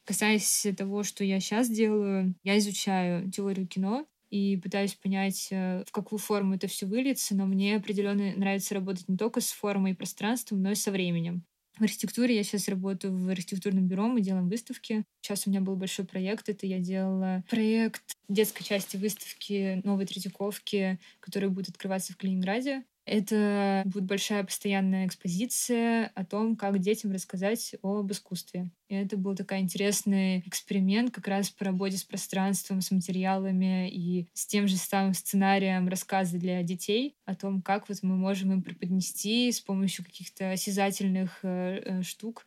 Касаясь 0.05 0.67
того, 0.77 1.03
что 1.03 1.25
я 1.25 1.41
сейчас 1.41 1.69
делаю, 1.69 2.35
я 2.45 2.59
изучаю 2.59 3.31
теорию 3.31 3.67
кино, 3.67 4.07
и 4.31 4.57
пытаюсь 4.57 4.95
понять, 4.95 5.49
э, 5.53 5.85
в 5.87 5.93
какую 5.93 6.19
форму 6.19 6.57
это 6.57 6.67
все 6.67 6.87
выльется, 6.87 7.37
но 7.37 7.47
мне 7.47 7.77
определенно 7.77 8.35
нравится 8.37 8.75
работать 8.75 9.09
не 9.09 9.17
только 9.17 9.41
с 9.41 9.53
формой 9.53 9.93
и 9.93 9.95
пространством, 9.95 10.61
но 10.61 10.73
и 10.73 10.75
со 10.75 10.91
временем. 10.91 11.45
В 11.79 11.83
архитектуре 11.83 12.37
я 12.37 12.45
сейчас 12.45 12.69
работаю 12.69 13.17
в 13.17 13.29
архитектурном 13.29 13.89
бюро, 13.89 14.07
мы 14.07 14.21
делаем 14.21 14.49
выставки. 14.49 15.05
Сейчас 15.21 15.47
у 15.47 15.51
меня 15.51 15.61
был 15.61 15.75
большой 15.75 16.05
проект, 16.05 16.49
это 16.49 16.67
я 16.67 16.79
делала 16.79 17.43
проект 17.51 18.15
детской 18.29 18.63
части 18.63 18.97
выставки 18.97 19.81
новой 19.83 20.07
Третьяковки, 20.07 21.01
которая 21.19 21.51
будет 21.51 21.71
открываться 21.71 22.13
в 22.13 22.17
Калининграде. 22.17 22.85
Это 23.07 23.83
будет 23.85 24.05
большая 24.05 24.45
постоянная 24.45 25.07
экспозиция 25.07 26.11
о 26.15 26.25
том, 26.25 26.57
как 26.57 26.79
детям 26.79 27.13
рассказать 27.13 27.75
об 27.83 28.11
искусстве. 28.11 28.71
И 28.89 28.95
это 28.95 29.19
был 29.19 29.35
такой 29.35 29.59
интересный 29.59 30.41
эксперимент 30.47 31.15
как 31.15 31.29
раз 31.29 31.51
по 31.51 31.67
работе 31.67 31.99
с 31.99 32.05
пространством, 32.05 32.81
с 32.81 32.91
материалами 32.91 33.91
и 33.91 34.29
с 34.33 34.47
тем 34.47 34.69
же 34.69 34.77
самым 34.77 35.13
сценарием 35.13 35.89
рассказа 35.89 36.39
для 36.39 36.63
детей 36.63 37.15
о 37.27 37.35
том, 37.35 37.61
как 37.61 37.89
вот 37.89 37.99
мы 38.03 38.17
можем 38.17 38.53
им 38.53 38.63
преподнести 38.63 39.53
с 39.53 39.61
помощью 39.61 40.05
каких-то 40.05 40.53
осязательных 40.53 41.41
э, 41.43 41.83
э, 41.85 42.03
штук 42.03 42.47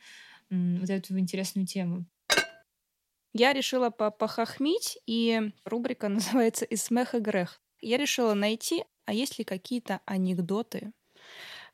вот 0.50 0.90
эту 0.90 1.20
интересную 1.20 1.68
тему. 1.68 2.06
Я 3.34 3.54
решила 3.54 3.90
похохмить, 3.90 4.98
и 5.06 5.52
рубрика 5.66 6.08
называется 6.10 6.66
«Из 6.66 6.84
смеха 6.84 7.20
грех». 7.20 7.62
Я 7.80 7.98
решила 7.98 8.34
найти 8.34 8.84
а 9.08 9.14
есть 9.14 9.40
ли 9.40 9.46
какие-то 9.46 10.02
анекдоты 10.06 10.92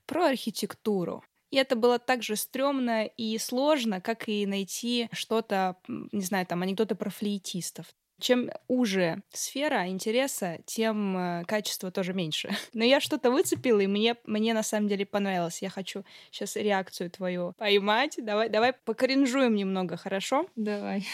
про 0.05 0.27
архитектуру. 0.29 1.23
И 1.51 1.57
это 1.57 1.75
было 1.75 1.99
так 1.99 2.23
же 2.23 2.35
стрёмно 2.35 3.05
и 3.05 3.37
сложно, 3.37 4.01
как 4.01 4.27
и 4.27 4.45
найти 4.45 5.09
что-то, 5.11 5.77
не 5.87 6.23
знаю, 6.23 6.45
там, 6.45 6.61
анекдоты 6.61 6.95
про 6.95 7.09
флейтистов. 7.09 7.85
Чем 8.19 8.49
уже 8.67 9.21
сфера 9.31 9.87
интереса, 9.87 10.59
тем 10.65 11.17
э, 11.17 11.43
качество 11.45 11.91
тоже 11.91 12.13
меньше. 12.13 12.49
Но 12.73 12.83
я 12.83 12.99
что-то 12.99 13.31
выцепила, 13.31 13.79
и 13.79 13.87
мне, 13.87 14.15
мне 14.25 14.53
на 14.53 14.63
самом 14.63 14.87
деле 14.87 15.05
понравилось. 15.05 15.61
Я 15.61 15.69
хочу 15.69 16.05
сейчас 16.31 16.55
реакцию 16.55 17.11
твою 17.11 17.53
поймать. 17.57 18.15
Давай, 18.17 18.49
давай 18.49 18.73
покоринжуем 18.73 19.55
немного, 19.55 19.97
хорошо? 19.97 20.47
Давай. 20.55 21.05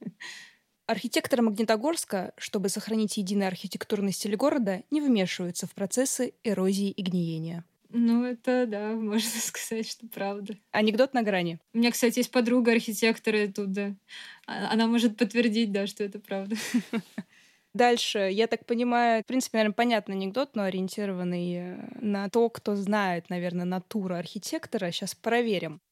Архитекторы 0.88 1.42
Магнитогорска, 1.42 2.32
чтобы 2.38 2.70
сохранить 2.70 3.18
единый 3.18 3.46
архитектурный 3.46 4.10
стиль 4.10 4.36
города, 4.36 4.82
не 4.90 5.02
вмешиваются 5.02 5.66
в 5.66 5.74
процессы 5.74 6.32
эрозии 6.44 6.90
и 6.90 7.02
гниения. 7.02 7.62
Ну, 7.90 8.24
это 8.24 8.64
да, 8.66 8.92
можно 8.94 9.38
сказать, 9.38 9.86
что 9.86 10.08
правда. 10.08 10.56
Анекдот 10.70 11.12
на 11.12 11.22
грани. 11.22 11.58
У 11.74 11.78
меня, 11.78 11.90
кстати, 11.90 12.20
есть 12.20 12.30
подруга 12.30 12.72
архитектора 12.72 13.44
оттуда. 13.44 13.96
А, 14.46 14.72
она 14.72 14.86
может 14.86 15.18
подтвердить, 15.18 15.72
да, 15.72 15.86
что 15.86 16.04
это 16.04 16.20
правда. 16.20 16.56
Дальше, 17.74 18.30
я 18.32 18.46
так 18.46 18.64
понимаю, 18.64 19.22
в 19.22 19.26
принципе, 19.26 19.58
наверное, 19.58 19.74
понятный 19.74 20.14
анекдот, 20.14 20.56
но 20.56 20.62
ориентированный 20.62 21.54
э, 21.54 21.88
на 22.00 22.30
то, 22.30 22.48
кто 22.48 22.76
знает, 22.76 23.28
наверное, 23.28 23.66
натуру 23.66 24.14
архитектора. 24.14 24.90
Сейчас 24.90 25.14
проверим. 25.14 25.82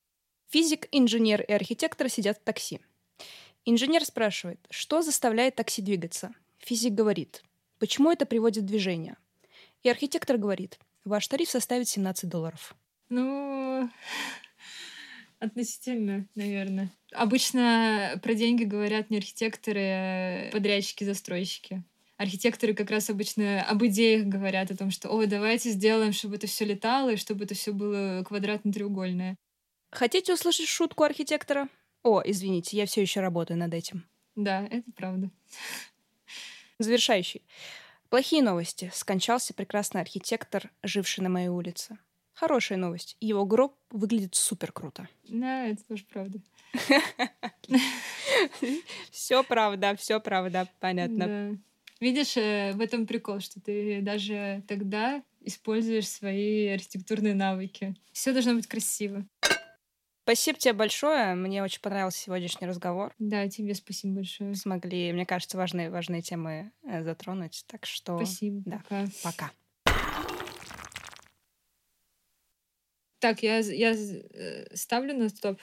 Физик, 0.48 0.88
инженер 0.90 1.42
и 1.42 1.52
архитектор 1.52 2.08
сидят 2.08 2.38
в 2.38 2.44
такси. 2.44 2.80
Инженер 3.68 4.04
спрашивает, 4.04 4.60
что 4.70 5.02
заставляет 5.02 5.56
такси 5.56 5.82
двигаться? 5.82 6.32
Физик 6.58 6.92
говорит, 6.92 7.42
почему 7.80 8.12
это 8.12 8.24
приводит 8.24 8.62
в 8.62 8.66
движение? 8.66 9.16
И 9.82 9.90
архитектор 9.90 10.38
говорит, 10.38 10.78
ваш 11.04 11.26
тариф 11.26 11.50
составит 11.50 11.88
17 11.88 12.30
долларов. 12.30 12.76
Ну, 13.08 13.90
относительно, 15.40 16.28
наверное. 16.36 16.92
Обычно 17.10 18.20
про 18.22 18.34
деньги 18.34 18.62
говорят 18.62 19.10
не 19.10 19.16
архитекторы, 19.16 19.80
а 19.80 20.50
подрядчики, 20.52 21.02
застройщики. 21.02 21.82
Архитекторы 22.18 22.72
как 22.72 22.92
раз 22.92 23.10
обычно 23.10 23.64
об 23.64 23.84
идеях 23.84 24.26
говорят, 24.26 24.70
о 24.70 24.76
том, 24.76 24.92
что 24.92 25.10
«Ой, 25.10 25.26
давайте 25.26 25.70
сделаем, 25.70 26.12
чтобы 26.12 26.36
это 26.36 26.46
все 26.46 26.64
летало, 26.64 27.14
и 27.14 27.16
чтобы 27.16 27.44
это 27.44 27.54
все 27.54 27.72
было 27.72 28.22
квадратно-треугольное». 28.24 29.36
Хотите 29.90 30.34
услышать 30.34 30.68
шутку 30.68 31.02
архитектора? 31.02 31.68
О, 32.06 32.22
извините, 32.24 32.76
я 32.76 32.86
все 32.86 33.02
еще 33.02 33.18
работаю 33.18 33.58
над 33.58 33.74
этим. 33.74 34.04
Да, 34.36 34.64
это 34.70 34.92
правда. 34.94 35.28
Завершающий. 36.78 37.42
Плохие 38.10 38.44
новости. 38.44 38.92
Скончался 38.94 39.52
прекрасный 39.54 40.02
архитектор, 40.02 40.70
живший 40.84 41.22
на 41.22 41.30
моей 41.30 41.48
улице. 41.48 41.98
Хорошая 42.32 42.78
новость. 42.78 43.16
Его 43.18 43.44
гроб 43.44 43.74
выглядит 43.90 44.36
супер 44.36 44.70
круто. 44.70 45.08
Да, 45.26 45.66
это 45.66 45.82
тоже 45.82 46.04
правда. 46.04 46.38
Все 49.10 49.42
правда, 49.42 49.96
все 49.96 50.20
правда, 50.20 50.68
понятно. 50.78 51.58
Видишь, 51.98 52.36
э, 52.36 52.70
в 52.74 52.80
этом 52.80 53.08
прикол, 53.08 53.40
что 53.40 53.60
ты 53.60 54.00
даже 54.00 54.62
тогда 54.68 55.24
используешь 55.40 56.06
свои 56.06 56.68
архитектурные 56.68 57.34
навыки. 57.34 57.96
Все 58.12 58.32
должно 58.32 58.54
быть 58.54 58.68
красиво. 58.68 59.26
Спасибо 60.26 60.58
тебе 60.58 60.72
большое. 60.72 61.36
Мне 61.36 61.62
очень 61.62 61.80
понравился 61.80 62.18
сегодняшний 62.18 62.66
разговор. 62.66 63.14
Да, 63.20 63.48
тебе 63.48 63.76
спасибо 63.76 64.16
большое. 64.16 64.56
Смогли, 64.56 65.12
мне 65.12 65.24
кажется, 65.24 65.56
важные, 65.56 65.88
важные 65.88 66.20
темы 66.20 66.72
э, 66.82 67.04
затронуть. 67.04 67.62
Так 67.68 67.86
что... 67.86 68.16
Спасибо. 68.16 68.60
Да. 68.64 68.78
Пока. 68.78 69.04
Пока. 69.22 69.50
Так, 73.20 73.44
я, 73.44 73.58
я 73.58 73.92
э, 73.92 74.74
ставлю 74.74 75.16
на 75.16 75.28
стоп. 75.28 75.60